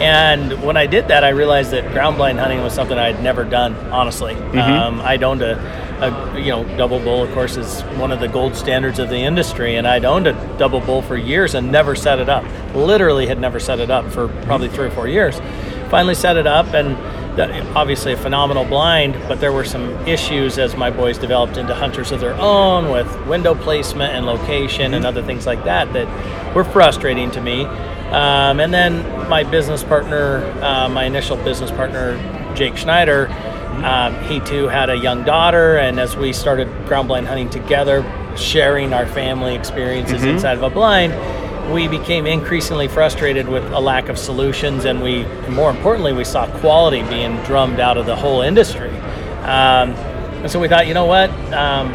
And 0.00 0.62
when 0.62 0.76
I 0.76 0.86
did 0.86 1.08
that, 1.08 1.24
I 1.24 1.30
realized 1.30 1.70
that 1.72 1.92
ground 1.92 2.16
blind 2.16 2.38
hunting 2.38 2.62
was 2.62 2.72
something 2.72 2.98
I'd 2.98 3.22
never 3.22 3.44
done, 3.44 3.74
honestly. 3.90 4.34
Mm-hmm. 4.34 4.58
Um, 4.58 5.00
I'd 5.00 5.22
owned 5.22 5.42
a 5.42 5.80
a, 6.00 6.40
you 6.40 6.50
know, 6.50 6.64
double 6.76 6.98
bull, 6.98 7.22
of 7.22 7.32
course, 7.32 7.56
is 7.56 7.82
one 7.98 8.10
of 8.10 8.20
the 8.20 8.28
gold 8.28 8.56
standards 8.56 8.98
of 8.98 9.08
the 9.08 9.18
industry. 9.18 9.76
And 9.76 9.86
I'd 9.86 10.04
owned 10.04 10.26
a 10.26 10.32
double 10.56 10.80
bull 10.80 11.02
for 11.02 11.16
years 11.16 11.54
and 11.54 11.70
never 11.70 11.94
set 11.94 12.18
it 12.18 12.28
up. 12.28 12.44
Literally 12.74 13.26
had 13.26 13.38
never 13.38 13.60
set 13.60 13.80
it 13.80 13.90
up 13.90 14.10
for 14.10 14.28
probably 14.44 14.68
three 14.68 14.86
or 14.86 14.90
four 14.90 15.08
years. 15.08 15.40
Finally 15.90 16.14
set 16.14 16.36
it 16.36 16.46
up, 16.46 16.72
and 16.72 16.96
obviously 17.76 18.12
a 18.12 18.16
phenomenal 18.16 18.64
blind, 18.64 19.14
but 19.28 19.40
there 19.40 19.52
were 19.52 19.64
some 19.64 19.90
issues 20.06 20.58
as 20.58 20.76
my 20.76 20.90
boys 20.90 21.18
developed 21.18 21.56
into 21.56 21.74
hunters 21.74 22.12
of 22.12 22.20
their 22.20 22.34
own 22.34 22.90
with 22.90 23.26
window 23.26 23.54
placement 23.54 24.14
and 24.14 24.26
location 24.26 24.94
and 24.94 25.06
other 25.06 25.22
things 25.22 25.46
like 25.46 25.64
that 25.64 25.92
that 25.92 26.54
were 26.54 26.64
frustrating 26.64 27.30
to 27.30 27.40
me. 27.40 27.64
Um, 27.64 28.58
and 28.58 28.74
then 28.74 29.28
my 29.28 29.44
business 29.44 29.84
partner, 29.84 30.44
uh, 30.62 30.88
my 30.88 31.04
initial 31.04 31.36
business 31.36 31.70
partner, 31.70 32.16
Jake 32.56 32.76
Schneider, 32.76 33.28
um, 33.84 34.20
he 34.24 34.40
too 34.40 34.68
had 34.68 34.90
a 34.90 34.96
young 34.96 35.24
daughter, 35.24 35.78
and 35.78 36.00
as 36.00 36.16
we 36.16 36.32
started 36.32 36.68
ground 36.86 37.08
blind 37.08 37.28
hunting 37.28 37.48
together, 37.48 38.04
sharing 38.36 38.92
our 38.92 39.06
family 39.06 39.54
experiences 39.54 40.20
mm-hmm. 40.20 40.30
inside 40.30 40.56
of 40.56 40.62
a 40.64 40.70
blind, 40.70 41.14
we 41.72 41.86
became 41.86 42.26
increasingly 42.26 42.88
frustrated 42.88 43.48
with 43.48 43.64
a 43.72 43.78
lack 43.78 44.08
of 44.08 44.18
solutions, 44.18 44.84
and 44.84 45.00
we, 45.00 45.24
more 45.48 45.70
importantly, 45.70 46.12
we 46.12 46.24
saw 46.24 46.46
quality 46.60 47.02
being 47.02 47.36
drummed 47.44 47.80
out 47.80 47.96
of 47.96 48.06
the 48.06 48.16
whole 48.16 48.42
industry. 48.42 48.90
Um, 49.40 49.94
and 50.42 50.50
so 50.50 50.60
we 50.60 50.68
thought, 50.68 50.86
you 50.86 50.94
know 50.94 51.06
what? 51.06 51.30
Um, 51.52 51.92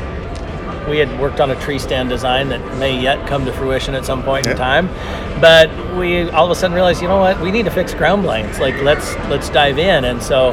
we 0.89 0.99
had 0.99 1.19
worked 1.19 1.39
on 1.39 1.51
a 1.51 1.59
tree 1.61 1.79
stand 1.79 2.09
design 2.09 2.49
that 2.49 2.77
may 2.77 2.99
yet 2.99 3.27
come 3.27 3.45
to 3.45 3.53
fruition 3.53 3.95
at 3.95 4.05
some 4.05 4.23
point 4.23 4.45
yeah. 4.45 4.51
in 4.51 4.57
time, 4.57 4.87
but 5.41 5.69
we 5.95 6.29
all 6.29 6.45
of 6.45 6.51
a 6.51 6.55
sudden 6.55 6.75
realized, 6.75 7.01
you 7.01 7.07
know 7.07 7.19
what? 7.19 7.39
We 7.41 7.51
need 7.51 7.65
to 7.65 7.71
fix 7.71 7.93
ground 7.93 8.23
blinds. 8.23 8.59
Like 8.59 8.79
let's 8.81 9.15
let's 9.29 9.49
dive 9.49 9.79
in, 9.79 10.05
and 10.05 10.21
so 10.21 10.51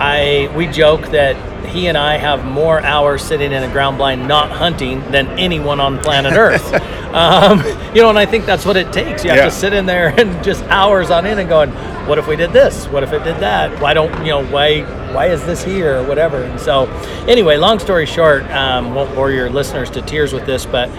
I 0.00 0.52
we 0.56 0.66
joke 0.66 1.02
that 1.08 1.36
he 1.66 1.86
and 1.86 1.96
I 1.96 2.16
have 2.16 2.44
more 2.44 2.80
hours 2.80 3.22
sitting 3.22 3.52
in 3.52 3.62
a 3.62 3.70
ground 3.70 3.98
blind 3.98 4.26
not 4.26 4.50
hunting 4.50 5.00
than 5.10 5.28
anyone 5.38 5.80
on 5.80 5.98
planet 5.98 6.32
Earth. 6.36 6.72
Um, 7.14 7.58
you 7.94 8.02
know, 8.02 8.08
and 8.08 8.18
I 8.18 8.26
think 8.26 8.46
that's 8.46 8.64
what 8.64 8.76
it 8.76 8.92
takes. 8.92 9.24
You 9.24 9.30
have 9.30 9.38
yeah. 9.38 9.44
to 9.44 9.50
sit 9.50 9.72
in 9.72 9.86
there 9.86 10.08
and 10.18 10.42
just 10.42 10.62
hours 10.64 11.10
on 11.10 11.26
in 11.26 11.38
and 11.38 11.48
going, 11.48 11.70
what 12.06 12.18
if 12.18 12.26
we 12.26 12.36
did 12.36 12.52
this? 12.52 12.86
What 12.86 13.02
if 13.02 13.12
it 13.12 13.22
did 13.22 13.36
that? 13.38 13.80
Why 13.80 13.94
don't 13.94 14.12
you 14.24 14.32
know 14.32 14.44
why 14.46 14.82
why 15.12 15.26
is 15.26 15.44
this 15.46 15.62
here 15.62 16.00
or 16.00 16.06
whatever? 16.06 16.42
And 16.42 16.58
so, 16.58 16.86
anyway, 17.28 17.56
long 17.56 17.78
story 17.78 18.06
short, 18.06 18.42
um, 18.50 18.94
won't 18.94 19.14
bore 19.14 19.30
your 19.30 19.50
listeners 19.50 19.90
to 19.90 20.02
tears 20.02 20.32
with 20.32 20.46
this, 20.46 20.66
but 20.66 20.90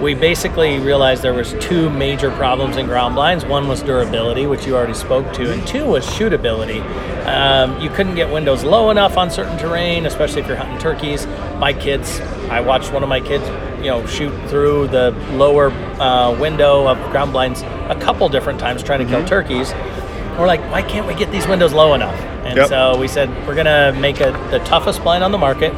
we 0.00 0.14
basically 0.14 0.78
realized 0.78 1.22
there 1.22 1.34
was 1.34 1.54
two 1.60 1.90
major 1.90 2.30
problems 2.30 2.76
in 2.76 2.86
ground 2.86 3.14
blinds. 3.14 3.44
One 3.44 3.68
was 3.68 3.82
durability, 3.82 4.46
which 4.46 4.66
you 4.66 4.74
already 4.74 4.94
spoke 4.94 5.32
to, 5.34 5.52
and 5.52 5.66
two 5.66 5.84
was 5.84 6.06
shootability. 6.06 6.80
Um, 7.26 7.80
you 7.80 7.90
couldn't 7.90 8.14
get 8.14 8.32
windows 8.32 8.64
low 8.64 8.90
enough 8.90 9.16
on 9.16 9.30
certain 9.30 9.58
terrain, 9.58 10.06
especially 10.06 10.40
if 10.40 10.48
you're 10.48 10.56
hunting 10.56 10.78
turkeys. 10.78 11.26
My 11.58 11.72
kids, 11.72 12.20
I 12.48 12.60
watched 12.60 12.92
one 12.92 13.02
of 13.02 13.08
my 13.08 13.20
kids, 13.20 13.44
you 13.80 13.90
know, 13.90 14.06
shoot 14.06 14.32
through 14.48 14.88
the 14.88 15.10
lower 15.32 15.70
uh, 16.00 16.38
window 16.38 16.86
of 16.86 16.98
ground 17.10 17.32
blinds 17.32 17.62
a 17.62 17.98
couple 18.00 18.28
different 18.28 18.60
times 18.60 18.82
trying 18.82 19.00
to 19.00 19.04
mm-hmm. 19.04 19.16
kill 19.16 19.26
turkeys. 19.26 19.72
We're 20.38 20.46
like, 20.46 20.60
why 20.70 20.82
can't 20.82 21.06
we 21.06 21.14
get 21.14 21.30
these 21.30 21.46
windows 21.46 21.72
low 21.72 21.94
enough? 21.94 22.18
And 22.44 22.56
yep. 22.56 22.68
so 22.68 22.98
we 22.98 23.08
said 23.08 23.28
we're 23.46 23.54
gonna 23.54 23.92
make 24.00 24.20
a, 24.20 24.32
the 24.50 24.58
toughest 24.60 25.02
blind 25.02 25.24
on 25.24 25.32
the 25.32 25.38
market 25.38 25.74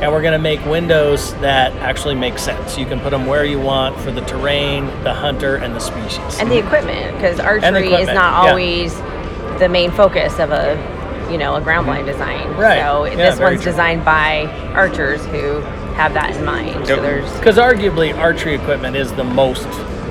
and 0.00 0.12
we're 0.12 0.22
going 0.22 0.32
to 0.32 0.38
make 0.38 0.64
windows 0.64 1.34
that 1.34 1.72
actually 1.74 2.14
make 2.14 2.38
sense. 2.38 2.78
You 2.78 2.86
can 2.86 3.00
put 3.00 3.10
them 3.10 3.26
where 3.26 3.44
you 3.44 3.60
want 3.60 3.98
for 4.00 4.10
the 4.10 4.22
terrain, 4.22 4.86
the 5.04 5.12
hunter, 5.12 5.56
and 5.56 5.74
the 5.74 5.78
species. 5.78 6.38
And 6.38 6.50
the 6.50 6.58
equipment, 6.58 7.14
because 7.16 7.38
archery 7.38 7.92
is 7.92 8.06
not 8.06 8.48
always 8.48 8.94
yeah. 8.94 9.58
the 9.58 9.68
main 9.68 9.90
focus 9.90 10.38
of 10.38 10.52
a, 10.52 11.28
you 11.30 11.36
know, 11.36 11.54
a 11.54 11.60
ground 11.60 11.84
blind 11.84 12.06
design. 12.06 12.48
Right. 12.56 12.80
So 12.80 13.04
yeah, 13.04 13.16
this 13.16 13.38
one's 13.38 13.62
true. 13.62 13.72
designed 13.72 14.02
by 14.02 14.46
archers 14.74 15.24
who 15.26 15.60
have 15.94 16.14
that 16.14 16.36
in 16.36 16.44
mind. 16.44 16.68
Yep. 16.68 16.86
So 16.86 17.02
there's 17.02 17.32
because 17.38 17.56
arguably 17.56 18.16
archery 18.16 18.54
equipment 18.54 18.96
is 18.96 19.12
the 19.12 19.24
most 19.24 19.68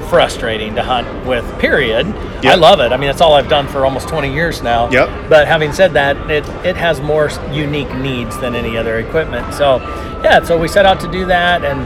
frustrating 0.09 0.75
to 0.75 0.83
hunt 0.83 1.25
with. 1.25 1.45
Period. 1.59 2.07
Yep. 2.07 2.45
I 2.45 2.55
love 2.55 2.79
it. 2.79 2.91
I 2.91 2.97
mean, 2.97 3.07
that's 3.07 3.21
all 3.21 3.33
I've 3.33 3.49
done 3.49 3.67
for 3.67 3.85
almost 3.85 4.07
20 4.07 4.33
years 4.33 4.61
now. 4.61 4.89
Yep. 4.89 5.29
But 5.29 5.47
having 5.47 5.71
said 5.71 5.93
that, 5.93 6.17
it 6.29 6.47
it 6.65 6.75
has 6.75 6.99
more 6.99 7.29
unique 7.51 7.93
needs 7.95 8.37
than 8.39 8.55
any 8.55 8.77
other 8.77 8.99
equipment. 8.99 9.53
So, 9.53 9.77
yeah. 10.23 10.43
So 10.43 10.57
we 10.57 10.67
set 10.67 10.85
out 10.85 10.99
to 11.01 11.11
do 11.11 11.25
that, 11.25 11.63
and 11.63 11.81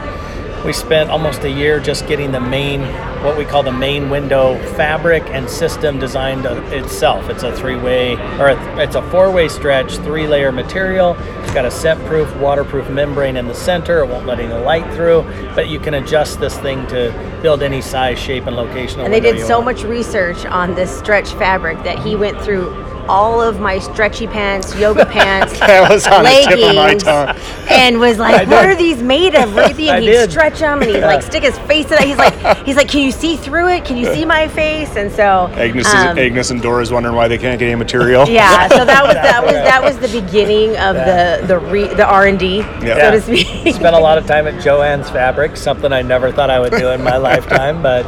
we 0.64 0.72
spent 0.72 1.10
almost 1.10 1.44
a 1.44 1.50
year 1.50 1.78
just 1.78 2.06
getting 2.06 2.32
the 2.32 2.40
main, 2.40 2.80
what 3.22 3.36
we 3.36 3.44
call 3.44 3.62
the 3.62 3.72
main 3.72 4.08
window 4.08 4.56
fabric 4.74 5.22
and 5.24 5.48
system 5.48 5.98
designed 5.98 6.46
itself. 6.46 7.28
It's 7.28 7.42
a 7.42 7.54
three-way, 7.54 8.14
or 8.38 8.48
it's 8.80 8.94
a 8.94 9.02
four-way 9.10 9.48
stretch, 9.48 9.96
three-layer 9.98 10.52
material. 10.52 11.16
It's 11.42 11.52
got 11.52 11.66
a 11.66 11.70
scent-proof, 11.70 12.34
waterproof 12.36 12.88
membrane 12.88 13.36
in 13.36 13.46
the 13.46 13.54
center. 13.54 14.00
It 14.00 14.08
won't 14.08 14.26
let 14.26 14.40
any 14.40 14.54
light 14.64 14.90
through, 14.94 15.22
but 15.54 15.68
you 15.68 15.78
can 15.78 15.94
adjust 15.94 16.40
this 16.40 16.58
thing 16.58 16.86
to 16.86 17.12
build 17.42 17.62
any 17.62 17.82
size, 17.82 18.18
shape, 18.18 18.46
and 18.46 18.56
location. 18.56 19.00
And 19.00 19.12
they 19.12 19.20
did 19.20 19.46
so 19.46 19.60
want. 19.60 19.76
much 19.76 19.84
research 19.84 20.46
on 20.46 20.74
this 20.74 20.96
stretch 20.98 21.30
fabric 21.34 21.76
that 21.84 21.98
he 21.98 22.16
went 22.16 22.40
through 22.40 22.72
all 23.06 23.42
of 23.42 23.60
my 23.60 23.78
stretchy 23.78 24.26
pants, 24.26 24.74
yoga 24.76 25.04
pants, 25.12 25.53
leggings, 26.24 27.02
tongue. 27.02 27.36
and 27.70 27.98
was 27.98 28.18
like, 28.18 28.48
"What 28.48 28.66
are 28.66 28.74
these 28.74 29.02
made 29.02 29.34
of, 29.34 29.54
Ruthie?" 29.54 29.88
And 29.94 30.02
he'd 30.02 30.30
stretch 30.30 30.58
them 30.58 30.82
and 30.82 30.90
he'd 30.90 31.00
like 31.00 31.22
stick 31.22 31.42
his 31.42 31.58
face 31.60 31.86
in 31.86 31.94
it. 31.94 32.04
He's 32.04 32.16
like, 32.16 32.34
"He's 32.66 32.76
like, 32.76 32.88
can 32.88 33.00
you 33.00 33.12
see 33.12 33.36
through 33.36 33.68
it? 33.68 33.84
Can 33.84 33.96
you 33.96 34.06
see 34.12 34.24
my 34.24 34.48
face?" 34.48 34.96
And 34.96 35.10
so 35.10 35.48
Agnes, 35.54 35.86
um, 35.94 36.18
Agnes 36.18 36.50
and 36.50 36.60
Dora 36.60 36.82
is 36.82 36.90
wondering 36.90 37.14
why 37.14 37.28
they 37.28 37.38
can't 37.38 37.58
get 37.58 37.66
any 37.66 37.76
material. 37.76 38.28
Yeah, 38.28 38.68
so 38.68 38.84
that 38.84 39.04
was 39.04 39.14
that 39.14 39.42
was 39.42 39.52
that 39.52 39.82
was 39.82 39.98
the 39.98 40.20
beginning 40.20 40.70
of 40.70 40.96
yeah. 40.96 41.40
the 41.40 41.46
the 41.46 41.58
re, 41.58 41.86
the 41.88 42.06
R 42.06 42.26
and 42.26 42.38
D, 42.38 42.62
so 42.62 43.10
to 43.10 43.20
speak. 43.20 43.74
Spent 43.74 43.94
a 43.94 44.00
lot 44.00 44.18
of 44.18 44.26
time 44.26 44.46
at 44.46 44.62
Jo-Ann's 44.62 45.10
Fabric, 45.10 45.56
something 45.56 45.92
I 45.92 46.02
never 46.02 46.32
thought 46.32 46.50
I 46.50 46.60
would 46.60 46.72
do 46.72 46.88
in 46.90 47.02
my 47.02 47.16
lifetime, 47.16 47.82
but 47.82 48.04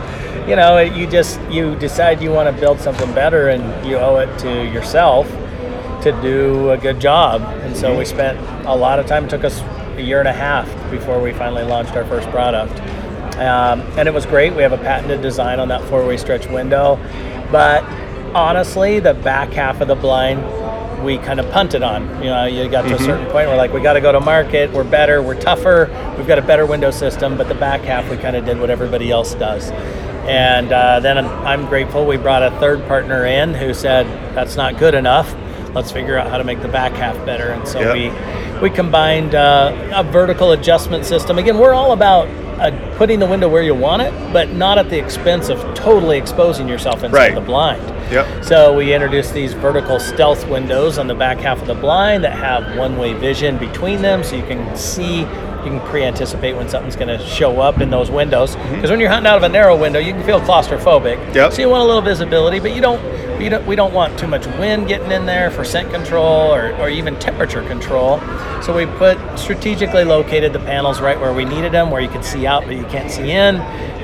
you 0.49 0.57
know, 0.57 0.79
you 0.79 1.07
just 1.07 1.41
you 1.51 1.75
decide 1.77 2.23
you 2.23 2.31
want 2.31 2.55
to 2.55 2.61
build 2.61 2.81
something 2.81 3.13
better, 3.15 3.49
and 3.49 3.87
you 3.87 3.97
owe 3.97 4.19
it 4.19 4.39
to 4.41 4.65
yourself 4.65 5.29
to 6.07 6.23
do 6.23 6.71
a 6.71 6.79
good 6.79 7.01
job. 7.01 7.43
And 7.43 7.77
so 7.77 7.99
we 7.99 8.05
spent 8.05 8.39
a 8.65 8.75
lot 8.75 9.01
of 9.01 9.07
time. 9.07 9.25
It 9.25 9.31
took 9.31 9.43
us 9.43 9.61
a 9.97 10.03
year 10.03 10.21
and 10.21 10.29
a 10.29 10.33
half 10.33 10.67
before 10.91 11.21
we 11.21 11.33
finally 11.33 11.65
launched 11.65 11.97
our 11.97 12.05
first 12.05 12.29
product. 12.31 12.79
Um, 13.39 13.81
and 13.99 14.07
it 14.09 14.15
was 14.15 14.25
great. 14.25 14.55
We 14.55 14.63
have 14.63 14.73
a 14.73 14.79
patented 14.79 15.21
design 15.21 15.59
on 15.59 15.69
that 15.69 15.83
four-way 15.89 16.17
stretch 16.17 16.47
window, 16.47 16.97
but 17.51 17.83
honestly, 18.35 19.01
the 19.01 19.15
back 19.15 19.51
half 19.51 19.81
of 19.81 19.89
the 19.89 19.97
blind 19.97 20.45
we 21.05 21.19
kind 21.19 21.41
of 21.41 21.51
punted 21.51 21.83
on. 21.83 22.03
You 22.23 22.31
know, 22.31 22.47
you 22.47 22.69
got 22.69 22.83
to 22.83 22.89
mm-hmm. 22.89 23.03
a 23.03 23.07
certain 23.07 23.27
point 23.27 23.49
where 23.49 23.57
like 23.57 23.73
we 23.73 23.81
got 23.81 23.95
to 23.95 24.01
go 24.01 24.13
to 24.13 24.21
market. 24.21 24.73
We're 24.73 24.85
better. 24.85 25.23
We're 25.23 25.41
tougher. 25.41 25.91
We've 26.17 26.27
got 26.27 26.39
a 26.39 26.43
better 26.43 26.67
window 26.67 26.91
system. 26.91 27.37
But 27.37 27.49
the 27.49 27.55
back 27.55 27.83
half, 27.83 28.09
we 28.11 28.17
kind 28.17 28.37
of 28.37 28.45
did 28.45 28.59
what 28.59 28.71
everybody 28.71 29.11
else 29.11 29.35
does. 29.35 29.71
And 30.27 30.73
uh, 30.73 31.01
then 31.01 31.19
I'm 31.19 31.67
grateful 31.67 32.07
we 32.07 32.17
brought 32.17 32.43
a 32.43 32.51
third 32.59 32.87
partner 32.89 33.27
in 33.27 33.55
who 33.55 33.75
said, 33.75 34.07
that's 34.35 34.57
not 34.57 34.79
good 34.79 34.95
enough. 34.95 35.35
Let's 35.77 35.93
figure 35.93 36.17
out 36.17 36.31
how 36.31 36.39
to 36.39 36.45
make 36.45 36.63
the 36.63 36.69
back 36.69 36.93
half 36.93 37.15
better. 37.27 37.51
And 37.51 37.69
so 37.69 37.81
yep. 37.81 37.93
we, 37.93 38.61
we 38.63 38.75
combined 38.75 39.35
uh, 39.35 39.93
a 39.95 40.03
vertical 40.03 40.53
adjustment 40.53 41.05
system. 41.05 41.37
Again, 41.37 41.59
we're 41.59 41.75
all 41.75 41.93
about 41.93 42.29
uh, 42.59 42.97
putting 42.97 43.19
the 43.19 43.27
window 43.27 43.47
where 43.47 43.63
you 43.63 43.75
want 43.75 44.01
it, 44.01 44.11
but 44.33 44.53
not 44.53 44.79
at 44.79 44.89
the 44.89 44.99
expense 44.99 45.51
of 45.51 45.59
totally 45.75 46.17
exposing 46.17 46.67
yourself 46.67 47.05
inside 47.05 47.13
right. 47.13 47.35
the 47.35 47.43
blind. 47.43 47.83
Yep. 48.11 48.43
So 48.43 48.75
we 48.75 48.95
introduced 48.95 49.35
these 49.35 49.53
vertical 49.53 50.01
stealth 50.01 50.49
windows 50.49 50.97
on 50.97 51.09
the 51.09 51.15
back 51.15 51.37
half 51.39 51.61
of 51.61 51.67
the 51.67 51.75
blind 51.75 52.25
that 52.25 52.33
have 52.33 52.79
one-way 52.79 53.13
vision 53.13 53.59
between 53.59 54.01
them, 54.01 54.25
so 54.25 54.35
you 54.35 54.45
can 54.45 54.75
see 54.75 55.21
you 55.67 55.73
can 55.73 55.81
pre-anticipate 55.81 56.55
when 56.57 56.69
something's 56.69 56.97
going 56.97 57.09
to 57.09 57.23
show 57.27 57.61
up 57.61 57.81
in 57.81 57.91
those 57.91 58.11
windows. 58.11 58.55
Because 58.57 58.89
when 58.89 59.01
you're 59.01 59.11
hunting 59.11 59.29
out 59.29 59.37
of 59.37 59.43
a 59.43 59.49
narrow 59.49 59.77
window, 59.77 59.99
you 59.99 60.13
can 60.13 60.23
feel 60.25 60.41
claustrophobic. 60.41 61.35
Yep. 61.35 61.53
So 61.53 61.61
you 61.61 61.69
want 61.69 61.83
a 61.83 61.87
little 61.87 62.01
visibility, 62.01 62.61
but 62.61 62.75
you 62.75 62.81
don't. 62.81 63.03
We 63.39 63.49
don't, 63.51 63.67
we 63.67 63.77
don't 63.77 63.93
want 63.93 64.19
too 64.19 64.27
much 64.27 64.47
wind 64.59 64.89
getting 64.89 65.11
in 65.11 65.27
there 65.27 65.51
for 65.51 65.65
scent 65.65 65.91
control 65.91 66.55
or, 66.55 66.75
or 66.77 66.89
even 66.89 67.19
temperature 67.19 67.63
control. 67.69 68.19
So 68.63 68.75
we 68.75 68.87
put 68.87 69.19
strategically 69.39 70.05
located 70.05 70.53
the 70.53 70.59
panels 70.61 71.01
right 71.01 71.21
where 71.21 71.33
we 71.33 71.45
needed 71.45 71.73
them, 71.73 71.91
where 71.91 72.01
you 72.01 72.09
can 72.09 72.23
see 72.23 72.47
out 72.47 72.65
but 72.65 72.77
you 72.77 72.85
can't 72.87 73.11
see 73.11 73.31
in. 73.31 73.57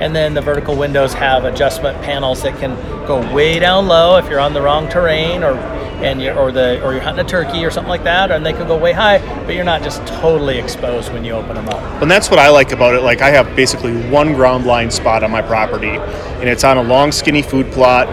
And 0.02 0.14
then 0.14 0.34
the 0.34 0.42
vertical 0.42 0.76
windows 0.76 1.14
have 1.14 1.44
adjustment 1.44 2.00
panels 2.02 2.42
that 2.42 2.58
can 2.58 2.76
go 3.06 3.20
way 3.34 3.58
down 3.58 3.88
low 3.88 4.16
if 4.18 4.28
you're 4.28 4.40
on 4.40 4.52
the 4.52 4.60
wrong 4.60 4.88
terrain 4.88 5.42
or 5.42 5.56
and 6.02 6.20
you're, 6.20 6.36
or 6.36 6.50
the 6.50 6.82
or 6.84 6.92
you're 6.92 7.00
hunting 7.00 7.24
a 7.24 7.28
turkey 7.28 7.64
or 7.64 7.70
something 7.70 7.88
like 7.88 8.04
that, 8.04 8.30
and 8.30 8.44
they 8.44 8.52
could 8.52 8.66
go 8.66 8.76
way 8.76 8.92
high, 8.92 9.18
but 9.44 9.54
you're 9.54 9.64
not 9.64 9.82
just 9.82 10.04
totally 10.06 10.58
exposed 10.58 11.12
when 11.12 11.24
you 11.24 11.32
open 11.32 11.54
them 11.54 11.68
up. 11.68 12.02
And 12.02 12.10
that's 12.10 12.28
what 12.28 12.38
I 12.38 12.48
like 12.48 12.72
about 12.72 12.94
it. 12.94 13.02
Like 13.02 13.20
I 13.20 13.30
have 13.30 13.54
basically 13.54 13.94
one 14.10 14.34
ground 14.34 14.64
blind 14.64 14.92
spot 14.92 15.22
on 15.22 15.30
my 15.30 15.42
property, 15.42 15.90
and 15.90 16.48
it's 16.48 16.64
on 16.64 16.76
a 16.76 16.82
long, 16.82 17.12
skinny 17.12 17.42
food 17.42 17.70
plot, 17.70 18.08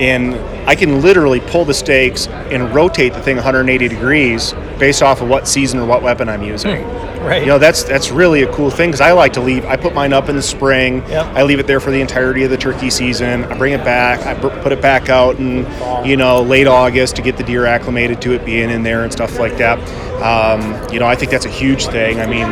and 0.00 0.34
I 0.68 0.74
can 0.74 1.02
literally 1.02 1.40
pull 1.40 1.64
the 1.64 1.74
stakes 1.74 2.26
and 2.28 2.74
rotate 2.74 3.12
the 3.12 3.22
thing 3.22 3.36
180 3.36 3.88
degrees 3.88 4.52
based 4.78 5.02
off 5.02 5.20
of 5.20 5.28
what 5.28 5.46
season 5.46 5.78
or 5.78 5.86
what 5.86 6.02
weapon 6.02 6.28
I'm 6.28 6.42
using. 6.42 6.84
Right. 7.24 7.40
You 7.40 7.46
know, 7.46 7.58
that's 7.58 7.84
that's 7.84 8.10
really 8.10 8.42
a 8.42 8.52
cool 8.52 8.70
thing 8.70 8.90
because 8.90 9.00
I 9.00 9.12
like 9.12 9.32
to 9.34 9.40
leave. 9.40 9.64
I 9.64 9.76
put 9.76 9.94
mine 9.94 10.12
up 10.12 10.28
in 10.28 10.36
the 10.36 10.42
spring. 10.42 10.96
Yep. 11.08 11.26
I 11.34 11.42
leave 11.42 11.58
it 11.58 11.66
there 11.66 11.80
for 11.80 11.90
the 11.90 12.00
entirety 12.00 12.44
of 12.44 12.50
the 12.50 12.58
turkey 12.58 12.90
season. 12.90 13.44
I 13.44 13.56
bring 13.56 13.72
it 13.72 13.82
back. 13.82 14.26
I 14.26 14.34
put 14.34 14.72
it 14.72 14.82
back 14.82 15.08
out 15.08 15.36
in 15.38 15.66
you 16.06 16.18
know 16.18 16.42
late 16.42 16.66
August 16.66 17.16
to 17.16 17.22
get 17.22 17.38
the 17.38 17.42
deer 17.42 17.64
acclimated 17.64 18.20
to 18.22 18.34
it 18.34 18.44
being 18.44 18.68
in 18.68 18.82
there 18.82 19.04
and 19.04 19.12
stuff 19.12 19.38
like 19.38 19.56
that. 19.56 19.78
Um, 20.22 20.92
you 20.92 21.00
know, 21.00 21.06
I 21.06 21.16
think 21.16 21.30
that's 21.30 21.46
a 21.46 21.50
huge 21.50 21.86
thing. 21.86 22.20
I 22.20 22.26
mean, 22.26 22.46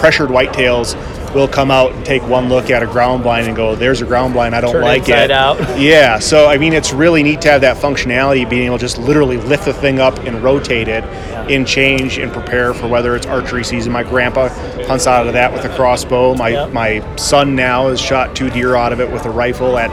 pressured 0.00 0.30
whitetails 0.30 0.96
will 1.34 1.48
come 1.48 1.70
out 1.70 1.92
and 1.92 2.04
take 2.04 2.22
one 2.26 2.48
look 2.48 2.70
at 2.70 2.82
a 2.82 2.86
ground 2.86 3.22
blind 3.22 3.46
and 3.46 3.56
go, 3.56 3.74
"There's 3.74 4.02
a 4.02 4.06
ground 4.06 4.34
blind. 4.34 4.54
I 4.54 4.60
don't 4.60 4.72
Turn 4.72 4.82
like 4.82 5.08
it." 5.08 5.30
out. 5.30 5.58
Yeah. 5.80 6.18
So 6.18 6.48
I 6.48 6.58
mean, 6.58 6.72
it's 6.72 6.92
really 6.92 7.22
neat 7.22 7.40
to 7.42 7.50
have 7.50 7.60
that 7.62 7.76
functionality, 7.76 8.48
being 8.48 8.66
able 8.66 8.78
to 8.78 8.82
just 8.82 8.98
literally 8.98 9.36
lift 9.38 9.64
the 9.64 9.72
thing 9.72 9.98
up 9.98 10.18
and 10.20 10.42
rotate 10.42 10.88
it, 10.88 11.04
and 11.50 11.66
change 11.66 12.18
and 12.18 12.32
prepare 12.32 12.74
for 12.74 12.88
whether 12.88 13.16
it's 13.16 13.26
archery 13.26 13.64
season. 13.64 13.92
My 13.92 14.02
grandpa 14.02 14.48
hunts 14.86 15.06
out 15.06 15.26
of 15.26 15.32
that 15.32 15.52
with 15.52 15.64
a 15.64 15.74
crossbow. 15.74 16.34
My 16.34 16.66
my 16.66 17.16
son 17.16 17.54
now 17.54 17.88
has 17.88 18.00
shot 18.00 18.36
two 18.36 18.50
deer 18.50 18.74
out 18.74 18.92
of 18.92 19.00
it 19.00 19.10
with 19.10 19.24
a 19.26 19.30
rifle 19.30 19.78
at 19.78 19.90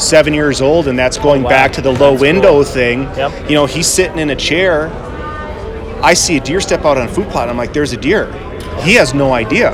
seven 0.00 0.34
years 0.34 0.60
old, 0.60 0.88
and 0.88 0.98
that's 0.98 1.18
oh, 1.18 1.22
going 1.22 1.42
wow. 1.42 1.50
back 1.50 1.72
to 1.72 1.80
the 1.80 1.92
low 1.92 2.12
That's 2.12 2.22
window 2.22 2.52
cool. 2.52 2.64
thing. 2.64 3.02
Yep. 3.02 3.50
You 3.50 3.56
know, 3.56 3.66
he's 3.66 3.86
sitting 3.86 4.18
in 4.18 4.30
a 4.30 4.36
chair. 4.36 4.88
I 6.02 6.14
see 6.14 6.36
a 6.36 6.40
deer 6.40 6.60
step 6.60 6.84
out 6.84 6.98
on 6.98 7.08
a 7.08 7.12
food 7.12 7.28
plot. 7.28 7.48
I'm 7.48 7.56
like, 7.56 7.72
"There's 7.72 7.92
a 7.92 7.96
deer." 7.96 8.32
He 8.82 8.94
has 8.94 9.14
no 9.14 9.32
idea. 9.32 9.72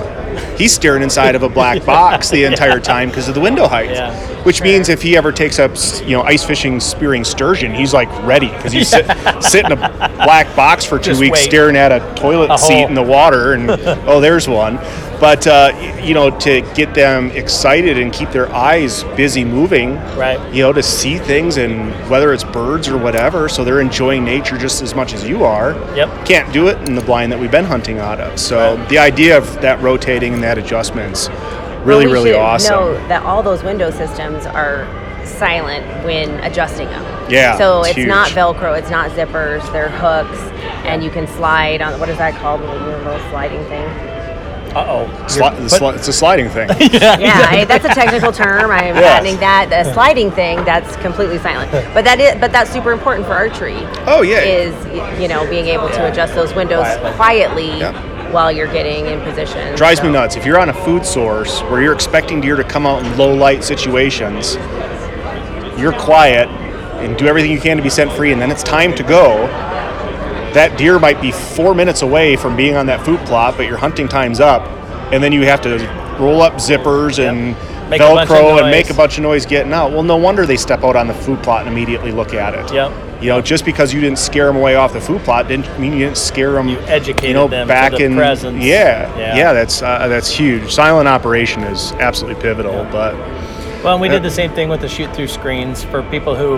He's 0.57 0.73
staring 0.73 1.03
inside 1.03 1.35
of 1.35 1.43
a 1.43 1.49
black 1.49 1.85
box 1.85 2.31
the 2.31 2.45
entire 2.53 2.81
time 2.81 3.09
because 3.09 3.29
of 3.29 3.35
the 3.35 3.41
window 3.41 3.67
height. 3.69 3.91
Yeah. 3.91 4.32
Which 4.45 4.61
means 4.63 4.89
if 4.89 5.03
he 5.03 5.17
ever 5.17 5.31
takes 5.33 5.59
up, 5.59 5.73
you 6.05 6.17
know, 6.17 6.23
ice 6.23 6.45
fishing, 6.45 6.81
spearing 6.81 7.25
sturgeon, 7.25 7.73
he's 7.75 7.95
like 7.95 8.09
ready 8.25 8.49
because 8.49 8.73
he's 8.73 8.89
sit, 8.91 9.07
sitting 9.41 9.71
in 9.71 9.79
a 9.79 9.89
black 10.25 10.55
box 10.57 10.85
for 10.85 10.99
two 10.99 11.05
Just 11.11 11.21
weeks 11.21 11.39
wait. 11.39 11.45
staring 11.49 11.77
at 11.77 11.93
a 11.93 12.01
toilet 12.17 12.51
A 12.51 12.59
seat 12.59 12.75
hole. 12.81 12.87
in 12.89 12.95
the 12.95 13.03
water, 13.03 13.53
and 13.53 13.71
oh, 14.09 14.21
there's 14.21 14.49
one. 14.49 14.77
But 15.21 15.47
uh, 15.47 15.73
you 16.03 16.15
know, 16.15 16.37
to 16.41 16.63
get 16.75 16.95
them 16.95 17.31
excited 17.31 17.97
and 17.97 18.13
keep 18.13 18.31
their 18.31 18.53
eyes 18.53 19.05
busy 19.17 19.45
moving, 19.45 19.95
Right. 20.17 20.41
You 20.53 20.63
know, 20.65 20.73
to 20.73 20.83
see 20.83 21.19
things 21.19 21.59
and 21.59 21.93
whether 22.11 22.33
it's 22.33 22.43
birds 22.43 22.89
or 22.89 22.99
whatever, 22.99 23.49
so 23.49 23.63
they're 23.63 23.81
enjoying 23.81 24.25
nature 24.25 24.59
just 24.59 24.83
as 24.83 24.97
much 24.97 25.13
as 25.15 25.23
you 25.29 25.45
are. 25.45 25.75
Yep. 25.95 26.27
Can't 26.27 26.53
do 26.53 26.67
it 26.67 26.77
in 26.89 26.97
the 26.97 27.03
blind 27.03 27.31
that 27.31 27.39
we've 27.39 27.53
been 27.53 27.65
hunting 27.65 28.01
out 28.01 28.19
of. 28.19 28.41
So 28.41 28.75
Right. 28.75 28.89
the 28.89 28.99
idea 28.99 29.39
of 29.39 29.61
that 29.63 29.81
rotating 29.81 30.35
and 30.35 30.43
that 30.43 30.59
adjustments, 30.59 31.29
really, 31.85 32.07
Well, 32.07 32.07
we 32.07 32.13
really 32.13 32.31
should 32.33 32.41
awesome. 32.41 32.75
Know 32.75 33.09
that 33.09 33.23
all 33.25 33.43
those 33.43 33.63
window 33.63 33.91
systems 33.91 34.47
are 34.47 34.87
silent 35.25 35.85
when 36.05 36.31
adjusting 36.45 36.89
them. 36.89 37.05
Yeah, 37.31 37.57
So 37.57 37.83
it's 37.85 37.97
it's, 37.99 38.07
not. 38.09 38.29
Velcro, 38.31 38.79
it's 38.79 38.91
not 38.91 39.11
zippers, 39.13 39.71
they're 39.73 39.89
hooks, 39.91 40.39
and 40.85 41.03
you 41.03 41.11
can 41.11 41.27
slide 41.29 41.81
on 41.81 41.99
what 42.01 42.09
is 42.09 42.19
that 42.19 42.35
called? 42.41 42.61
The 42.61 42.67
little, 42.67 42.99
little 42.99 43.31
sliding 43.31 43.65
thing. 43.67 43.87
Uh 44.75 44.87
oh. 44.89 45.27
Sli- 45.27 45.55
sli- 45.69 45.95
it's 45.97 46.09
a 46.09 46.13
sliding 46.15 46.49
thing. 46.49 46.67
Yeah, 46.81 47.47
I, 47.51 47.67
that's 47.67 47.85
a 47.85 47.89
technical 47.89 48.33
term. 48.33 48.71
I 48.71 48.85
am 48.85 48.95
Yes. 48.97 49.05
patenting 49.21 49.41
that. 49.41 49.69
The 49.69 49.93
sliding 49.93 50.31
thing 50.31 50.65
that's 50.65 50.97
completely 50.97 51.37
silent, 51.39 51.71
but 51.93 52.05
that 52.07 52.19
is 52.21 52.41
but 52.41 52.53
that's 52.53 52.71
super 52.73 52.91
important 52.93 53.27
for 53.27 53.35
archery. 53.35 53.77
Oh, 54.07 54.23
yeah. 54.23 54.41
is 54.41 55.21
you 55.21 55.29
know 55.29 55.47
being 55.51 55.67
able 55.67 55.89
to 55.91 56.11
adjust 56.11 56.35
those 56.35 56.55
windows 56.55 56.85
Quietly. 56.87 57.13
quietly, 57.17 57.79
Yep. 57.81 57.95
While 58.33 58.51
you're 58.51 58.73
getting 58.73 59.07
in 59.07 59.21
position. 59.21 59.77
drives 59.77 60.03
me 60.03 60.11
nuts. 60.11 60.37
If 60.37 60.47
you're 60.47 60.59
on 60.59 60.69
a 60.69 60.75
food 60.75 61.05
source 61.05 61.61
where 61.63 61.83
you're 61.83 61.93
expecting 61.93 62.41
deer 62.41 62.57
to 62.57 62.65
come 62.65 62.87
out 62.87 63.05
in 63.05 63.19
low 63.19 63.35
light 63.35 63.63
situations, 63.63 64.55
you're 65.79 65.93
quiet 65.93 66.49
and 66.49 67.17
do 67.19 67.27
everything 67.27 67.51
you 67.51 67.61
can 67.61 67.77
to 67.77 67.83
be 67.83 67.91
scent 67.91 68.13
free, 68.13 68.33
and 68.33 68.41
then 68.41 68.51
it's 68.51 68.63
time 68.63 68.95
to 68.95 69.03
go. 69.03 69.47
That 70.55 70.77
deer 70.77 70.99
might 70.99 71.21
be 71.21 71.33
four 71.33 71.75
minutes 71.75 72.03
away 72.03 72.37
from 72.37 72.57
being 72.57 72.77
on 72.77 72.87
that 72.87 73.05
food 73.05 73.21
plot, 73.21 73.57
but 73.57 73.67
your 73.67 73.79
hunting 73.79 74.09
time's 74.09 74.41
up, 74.41 74.67
and 75.13 75.23
then 75.23 75.33
you 75.33 75.45
have 75.45 75.61
to 75.63 75.79
roll 76.21 76.43
up 76.43 76.55
zippers 76.55 77.19
and 77.19 77.57
Make 77.93 78.01
a 78.01 78.05
bunch 78.05 78.31
of 78.31 78.37
Velcro 78.37 78.63
and 78.63 78.71
make 78.71 78.89
a 78.89 78.95
bunch 78.95 79.19
of 79.19 79.23
noise 79.23 79.45
getting 79.45 79.73
out. 79.75 79.93
Well, 79.93 80.03
no 80.03 80.17
wonder 80.17 80.47
they 80.47 80.57
step 80.57 80.83
out 80.83 80.97
on 80.97 81.09
the 81.09 81.15
food 81.15 81.43
plot 81.43 81.67
and 81.67 81.71
immediately 81.71 82.11
look 82.11 82.33
at 82.33 82.55
it. 82.55 82.73
Yep. 82.73 83.12
You 83.23 83.29
know, 83.29 83.41
just 83.41 83.65
because 83.65 83.95
you 83.95 84.01
didn't 84.01 84.19
scare 84.19 84.47
them 84.47 84.57
away 84.57 84.75
off 84.75 84.93
the 84.93 85.01
food 85.01 85.23
plot 85.23 85.47
didn't 85.47 85.79
mean 85.79 85.93
you 85.93 86.01
didn't 86.01 86.17
scare 86.17 86.53
them. 86.53 86.69
You 86.69 86.79
educated 86.81 87.35
know, 87.35 87.47
them 87.47 87.69
back 87.69 87.93
the 87.93 88.05
in 88.05 88.17
presence. 88.17 88.65
Yeah, 88.65 89.17
Yeah. 89.17 89.37
yeah, 89.37 89.53
that's 89.53 89.81
uh, 89.81 90.09
that's 90.09 90.29
huge. 90.29 90.73
Silent 90.73 91.09
operation 91.09 91.63
is 91.63 91.93
absolutely 91.93 92.43
pivotal, 92.43 92.85
but 92.91 93.15
Well, 93.85 93.93
and 93.95 94.01
we 94.01 94.09
did 94.09 94.23
the 94.25 94.31
same 94.31 94.51
thing 94.53 94.69
with 94.69 94.81
the 94.81 94.89
shoot 94.89 95.15
through 95.15 95.29
screens 95.29 95.85
for 95.85 96.03
people 96.05 96.35
who, 96.35 96.55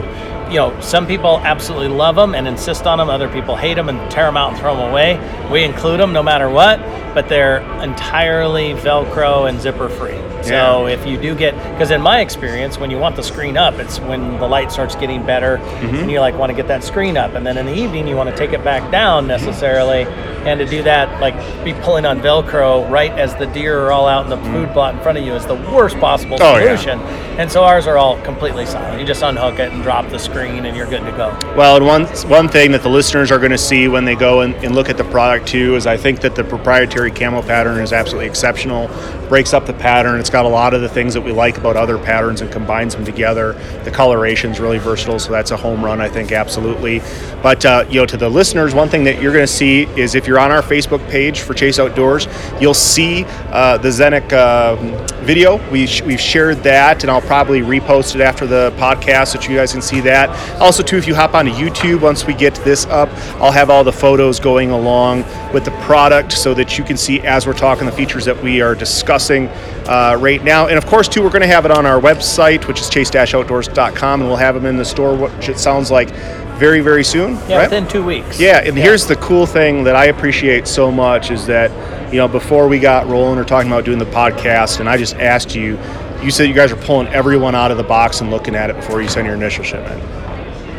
you 0.50 0.56
know, 0.58 0.78
some 0.80 1.06
people 1.06 1.38
absolutely 1.44 1.88
love 1.88 2.16
them 2.16 2.34
and 2.34 2.48
insist 2.48 2.86
on 2.86 2.96
them. 2.98 3.10
Other 3.10 3.28
people 3.28 3.56
hate 3.56 3.74
them 3.74 3.88
and 3.90 4.10
tear 4.10 4.24
them 4.24 4.36
out 4.38 4.52
and 4.52 4.58
throw 4.58 4.74
them 4.76 4.90
away. 4.90 5.18
We 5.52 5.64
include 5.64 6.00
them 6.00 6.12
no 6.14 6.22
matter 6.22 6.48
what, 6.48 6.80
but 7.14 7.28
they're 7.28 7.60
entirely 7.82 8.72
Velcro 8.74 9.48
and 9.48 9.60
zipper 9.60 9.88
free. 9.90 10.18
So 10.44 10.86
Yeah. 10.86 10.94
if 10.94 11.06
you 11.06 11.16
do 11.16 11.34
get, 11.34 11.54
because 11.72 11.90
in 11.90 12.00
my 12.02 12.20
experience, 12.20 12.78
when 12.78 12.90
you 12.90 12.98
want 12.98 13.16
the 13.16 13.22
screen 13.22 13.56
up, 13.56 13.74
it's 13.78 13.98
when 14.00 14.38
the 14.38 14.46
light 14.46 14.70
starts 14.70 14.94
getting 14.94 15.22
better 15.24 15.58
Mm-hmm. 15.58 15.96
and 15.96 16.10
you 16.10 16.20
like 16.20 16.36
want 16.38 16.50
to 16.50 16.56
get 16.56 16.68
that 16.68 16.84
screen 16.84 17.16
up. 17.16 17.34
And 17.34 17.46
then 17.46 17.56
in 17.56 17.66
the 17.66 17.74
evening, 17.74 18.06
you 18.08 18.16
want 18.16 18.30
to 18.30 18.36
take 18.36 18.52
it 18.52 18.62
back 18.64 18.90
down 18.90 19.26
necessarily. 19.26 20.04
And 20.44 20.58
to 20.60 20.66
do 20.66 20.82
that, 20.82 21.08
like 21.24 21.64
be 21.64 21.72
pulling 21.82 22.04
on 22.04 22.20
Velcro 22.20 22.88
right 22.90 23.10
as 23.12 23.34
the 23.36 23.46
deer 23.46 23.80
are 23.80 23.92
all 23.92 24.06
out 24.06 24.24
in 24.24 24.30
the 24.30 24.50
food 24.50 24.68
plot 24.70 24.94
in 24.94 25.00
front 25.00 25.16
of 25.16 25.24
you 25.24 25.32
is 25.32 25.46
the 25.46 25.54
worst 25.54 25.96
possible. 25.98 26.36
Oh, 26.40 26.58
yeah. 26.58 26.76
solution. 26.76 27.00
And 27.38 27.50
so 27.50 27.64
ours 27.64 27.86
are 27.86 27.96
all 27.96 28.20
completely 28.22 28.66
silent. 28.66 29.00
You 29.00 29.06
just 29.06 29.22
unhook 29.22 29.58
it 29.58 29.72
and 29.72 29.82
drop 29.82 30.08
the 30.08 30.18
screen, 30.18 30.66
and 30.66 30.76
you're 30.76 30.86
good 30.86 31.04
to 31.04 31.10
go. 31.12 31.36
Well, 31.56 31.76
and 31.76 31.86
one 31.86 32.06
one 32.28 32.48
thing 32.48 32.70
that 32.72 32.82
the 32.82 32.88
listeners 32.88 33.32
are 33.32 33.38
going 33.38 33.50
to 33.50 33.58
see 33.58 33.88
when 33.88 34.04
they 34.04 34.14
go 34.14 34.42
and, 34.42 34.54
and 34.56 34.74
look 34.74 34.88
at 34.88 34.96
the 34.96 35.04
product 35.04 35.48
too 35.48 35.74
is 35.74 35.86
I 35.86 35.96
think 35.96 36.20
that 36.20 36.36
the 36.36 36.44
proprietary 36.44 37.10
camo 37.10 37.42
pattern 37.42 37.80
is 37.80 37.92
absolutely 37.92 38.28
exceptional. 38.28 38.88
Breaks 39.28 39.52
up 39.52 39.66
the 39.66 39.72
pattern. 39.72 40.20
It's 40.20 40.30
got 40.30 40.44
a 40.44 40.48
lot 40.48 40.74
of 40.74 40.82
the 40.82 40.88
things 40.88 41.14
that 41.14 41.22
we 41.22 41.32
like 41.32 41.56
about 41.58 41.76
other 41.76 41.98
patterns 41.98 42.40
and 42.40 42.52
combines 42.52 42.94
them 42.94 43.04
together. 43.04 43.54
The 43.84 43.90
coloration 43.90 44.52
is 44.52 44.60
really 44.60 44.78
versatile, 44.78 45.18
so 45.18 45.32
that's 45.32 45.50
a 45.50 45.56
home 45.56 45.84
run, 45.84 46.00
I 46.00 46.08
think, 46.08 46.30
absolutely. 46.30 47.00
But 47.42 47.64
uh, 47.64 47.84
you 47.88 48.00
know, 48.00 48.06
to 48.06 48.16
the 48.16 48.28
listeners, 48.28 48.74
one 48.74 48.88
thing 48.88 49.04
that 49.04 49.20
you're 49.20 49.32
going 49.32 49.46
to 49.46 49.52
see 49.52 49.84
is 49.96 50.14
if 50.14 50.26
you're 50.26 50.38
on 50.38 50.52
our 50.52 50.62
Facebook 50.62 51.08
page 51.08 51.13
for 51.14 51.54
Chase 51.54 51.78
Outdoors, 51.78 52.26
you'll 52.60 52.74
see 52.74 53.24
uh, 53.50 53.78
the 53.78 53.88
Zenic 53.88 54.32
uh, 54.32 54.74
video. 55.22 55.56
We 55.70 55.86
sh- 55.86 56.02
we've 56.02 56.20
shared 56.20 56.58
that, 56.64 57.02
and 57.02 57.10
I'll 57.10 57.20
probably 57.20 57.60
repost 57.60 58.14
it 58.14 58.20
after 58.20 58.46
the 58.46 58.72
podcast 58.76 59.28
so 59.28 59.50
you 59.50 59.56
guys 59.56 59.72
can 59.72 59.82
see 59.82 60.00
that. 60.00 60.28
Also, 60.60 60.82
too, 60.82 60.96
if 60.96 61.06
you 61.06 61.14
hop 61.14 61.34
onto 61.34 61.52
YouTube 61.52 62.00
once 62.00 62.26
we 62.26 62.34
get 62.34 62.54
this 62.56 62.86
up, 62.86 63.08
I'll 63.40 63.52
have 63.52 63.70
all 63.70 63.84
the 63.84 63.92
photos 63.92 64.40
going 64.40 64.70
along 64.70 65.24
with 65.52 65.64
the 65.64 65.70
product 65.82 66.32
so 66.32 66.52
that 66.54 66.76
you 66.78 66.84
can 66.84 66.96
see 66.96 67.20
as 67.20 67.46
we're 67.46 67.52
talking 67.52 67.86
the 67.86 67.92
features 67.92 68.24
that 68.24 68.42
we 68.42 68.60
are 68.60 68.74
discussing 68.74 69.48
uh, 69.86 70.16
right 70.18 70.42
now. 70.42 70.66
And 70.66 70.76
of 70.76 70.86
course, 70.86 71.08
too, 71.08 71.22
we're 71.22 71.30
going 71.30 71.42
to 71.42 71.46
have 71.46 71.64
it 71.64 71.70
on 71.70 71.86
our 71.86 72.00
website, 72.00 72.66
which 72.66 72.80
is 72.80 72.88
chase-outdoors.com, 72.88 74.20
and 74.20 74.28
we'll 74.28 74.36
have 74.36 74.54
them 74.54 74.66
in 74.66 74.76
the 74.76 74.84
store, 74.84 75.14
which 75.14 75.48
it 75.48 75.58
sounds 75.58 75.90
like 75.90 76.08
very, 76.56 76.80
very 76.80 77.04
soon. 77.04 77.34
Yeah, 77.48 77.58
right? 77.58 77.70
within 77.70 77.88
two 77.88 78.04
weeks. 78.04 78.38
Yeah, 78.38 78.60
and 78.64 78.76
here's 78.76 79.06
the 79.06 79.16
cool 79.16 79.46
thing 79.46 79.84
that 79.84 79.96
I 79.96 80.06
appreciate 80.06 80.66
so 80.66 80.90
much 80.90 81.30
is 81.30 81.46
that, 81.46 81.70
you 82.12 82.18
know, 82.18 82.28
before 82.28 82.68
we 82.68 82.78
got 82.78 83.06
rolling 83.08 83.38
or 83.38 83.44
talking 83.44 83.70
about 83.70 83.84
doing 83.84 83.98
the 83.98 84.04
podcast, 84.06 84.80
and 84.80 84.88
I 84.88 84.96
just 84.96 85.16
asked 85.16 85.54
you, 85.54 85.78
you 86.22 86.30
said 86.30 86.48
you 86.48 86.54
guys 86.54 86.72
are 86.72 86.76
pulling 86.76 87.08
everyone 87.08 87.54
out 87.54 87.70
of 87.70 87.76
the 87.76 87.82
box 87.82 88.20
and 88.20 88.30
looking 88.30 88.54
at 88.54 88.70
it 88.70 88.76
before 88.76 89.02
you 89.02 89.08
send 89.08 89.26
your 89.26 89.36
initial 89.36 89.64
shipment. 89.64 90.02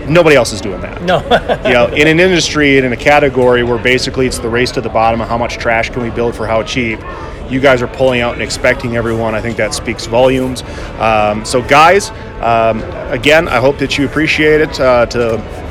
Nobody 0.10 0.36
else 0.36 0.54
is 0.54 0.62
doing 0.62 0.82
that. 0.82 1.02
No. 1.02 1.22
You 1.68 1.74
know, 1.74 1.88
in 1.96 2.08
an 2.08 2.20
industry 2.20 2.78
and 2.78 2.86
in 2.86 2.94
a 2.94 2.98
category 2.98 3.64
where 3.64 3.82
basically 3.82 4.28
it's 4.28 4.38
the 4.40 4.50
race 4.50 4.72
to 4.72 4.82
the 4.82 4.90
bottom 4.90 5.20
of 5.20 5.28
how 5.28 5.38
much 5.38 5.58
trash 5.58 5.90
can 5.90 6.04
we 6.04 6.10
build 6.12 6.36
for 6.36 6.48
how 6.48 6.64
cheap, 6.64 7.00
you 7.50 7.60
guys 7.60 7.82
are 7.82 7.88
pulling 7.88 8.22
out 8.22 8.34
and 8.34 8.42
expecting 8.42 8.96
everyone. 8.96 9.36
I 9.36 9.42
think 9.42 9.58
that 9.58 9.74
speaks 9.74 10.06
volumes. 10.06 10.64
Um, 11.00 11.46
so, 11.46 11.62
guys, 11.62 12.10
um, 12.42 12.82
again, 13.12 13.48
I 13.48 13.58
hope 13.58 13.78
that 13.80 13.98
you 13.98 14.06
appreciate 14.06 14.62
it. 14.62 14.80
Uh, 14.80 15.06
to 15.08 15.65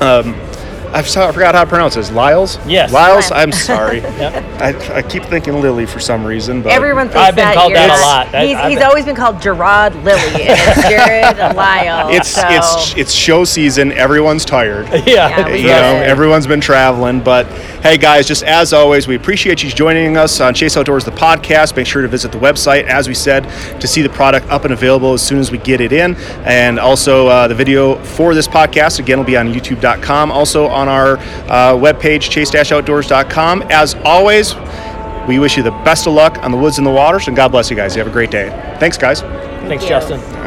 um, 0.00 0.49
I 0.92 1.02
saw- 1.02 1.28
I 1.28 1.32
forgot 1.32 1.54
how 1.54 1.64
to 1.64 1.68
pronounce 1.70 1.94
this. 1.94 2.10
Lyles. 2.10 2.58
Yes. 2.66 2.92
Lyles. 2.92 3.30
Lyles. 3.30 3.32
I'm 3.32 3.52
sorry. 3.52 4.00
Yep. 4.20 4.60
I, 4.60 4.96
I 4.96 5.02
keep 5.02 5.22
thinking 5.24 5.60
Lily 5.62 5.86
for 5.86 5.98
some 6.00 6.24
reason, 6.24 6.60
but 6.62 6.72
Everyone 6.72 7.06
thinks 7.08 7.16
I've 7.28 7.34
been 7.36 7.44
that 7.46 7.54
called 7.54 7.74
that 7.74 7.88
a 7.90 8.00
lot. 8.02 8.34
I- 8.34 8.46
He's, 8.46 8.58
he's 8.58 8.74
been- 8.78 8.82
always 8.88 9.04
been 9.06 9.16
called 9.16 9.40
Gerard 9.40 9.94
Lily, 10.04 10.20
and 10.48 10.58
it's 10.60 10.88
Jared 10.88 11.56
Lyle. 11.56 12.08
it's 12.10 12.28
so. 12.28 12.42
it's 12.46 12.94
it's 12.96 13.12
show 13.12 13.44
season. 13.44 13.92
Everyone's 13.92 14.44
tired. 14.44 14.86
Yeah. 15.10 15.30
Yeah, 15.30 15.54
you 15.54 15.66
know, 15.66 16.02
everyone's 16.04 16.46
been 16.46 16.60
traveling. 16.60 17.20
But 17.22 17.46
hey, 17.82 17.96
guys, 17.96 18.26
just 18.28 18.42
as 18.42 18.72
always, 18.72 19.08
we 19.08 19.14
appreciate 19.16 19.62
you 19.62 19.70
joining 19.70 20.16
us 20.16 20.40
on 20.40 20.52
Chase 20.54 20.76
Outdoors, 20.76 21.04
the 21.04 21.10
podcast. 21.12 21.74
Make 21.76 21.86
sure 21.86 22.02
to 22.02 22.08
visit 22.08 22.30
the 22.32 22.38
website, 22.38 22.84
as 22.84 23.08
we 23.08 23.14
said, 23.14 23.44
to 23.80 23.86
see 23.88 24.02
the 24.02 24.08
product 24.10 24.46
up 24.50 24.64
and 24.64 24.72
available 24.74 25.12
as 25.14 25.22
soon 25.22 25.38
as 25.38 25.50
we 25.50 25.58
get 25.58 25.80
it 25.80 25.92
in. 25.92 26.14
And 26.44 26.78
also, 26.78 27.26
uh, 27.28 27.48
the 27.48 27.54
video 27.54 27.96
for 28.04 28.34
this 28.34 28.46
podcast, 28.46 28.98
again, 28.98 29.18
will 29.18 29.24
be 29.24 29.36
on 29.36 29.52
youtube.com. 29.52 30.30
Also, 30.30 30.66
on 30.66 30.79
our 30.88 31.16
uh, 31.18 31.74
webpage, 31.74 32.30
chase-outdoors.com. 32.30 33.62
As 33.70 33.94
always, 34.04 34.54
we 35.28 35.38
wish 35.38 35.56
you 35.56 35.62
the 35.62 35.70
best 35.70 36.06
of 36.06 36.12
luck 36.14 36.38
on 36.42 36.50
the 36.50 36.56
woods 36.56 36.78
and 36.78 36.86
the 36.86 36.90
waters, 36.90 37.28
and 37.28 37.36
God 37.36 37.48
bless 37.48 37.70
you 37.70 37.76
guys. 37.76 37.94
You 37.94 38.00
have 38.00 38.08
a 38.08 38.12
great 38.12 38.30
day. 38.30 38.48
Thanks, 38.80 38.96
guys. 38.98 39.20
Thanks, 39.20 39.84
you. 39.84 39.90
Justin. 39.90 40.39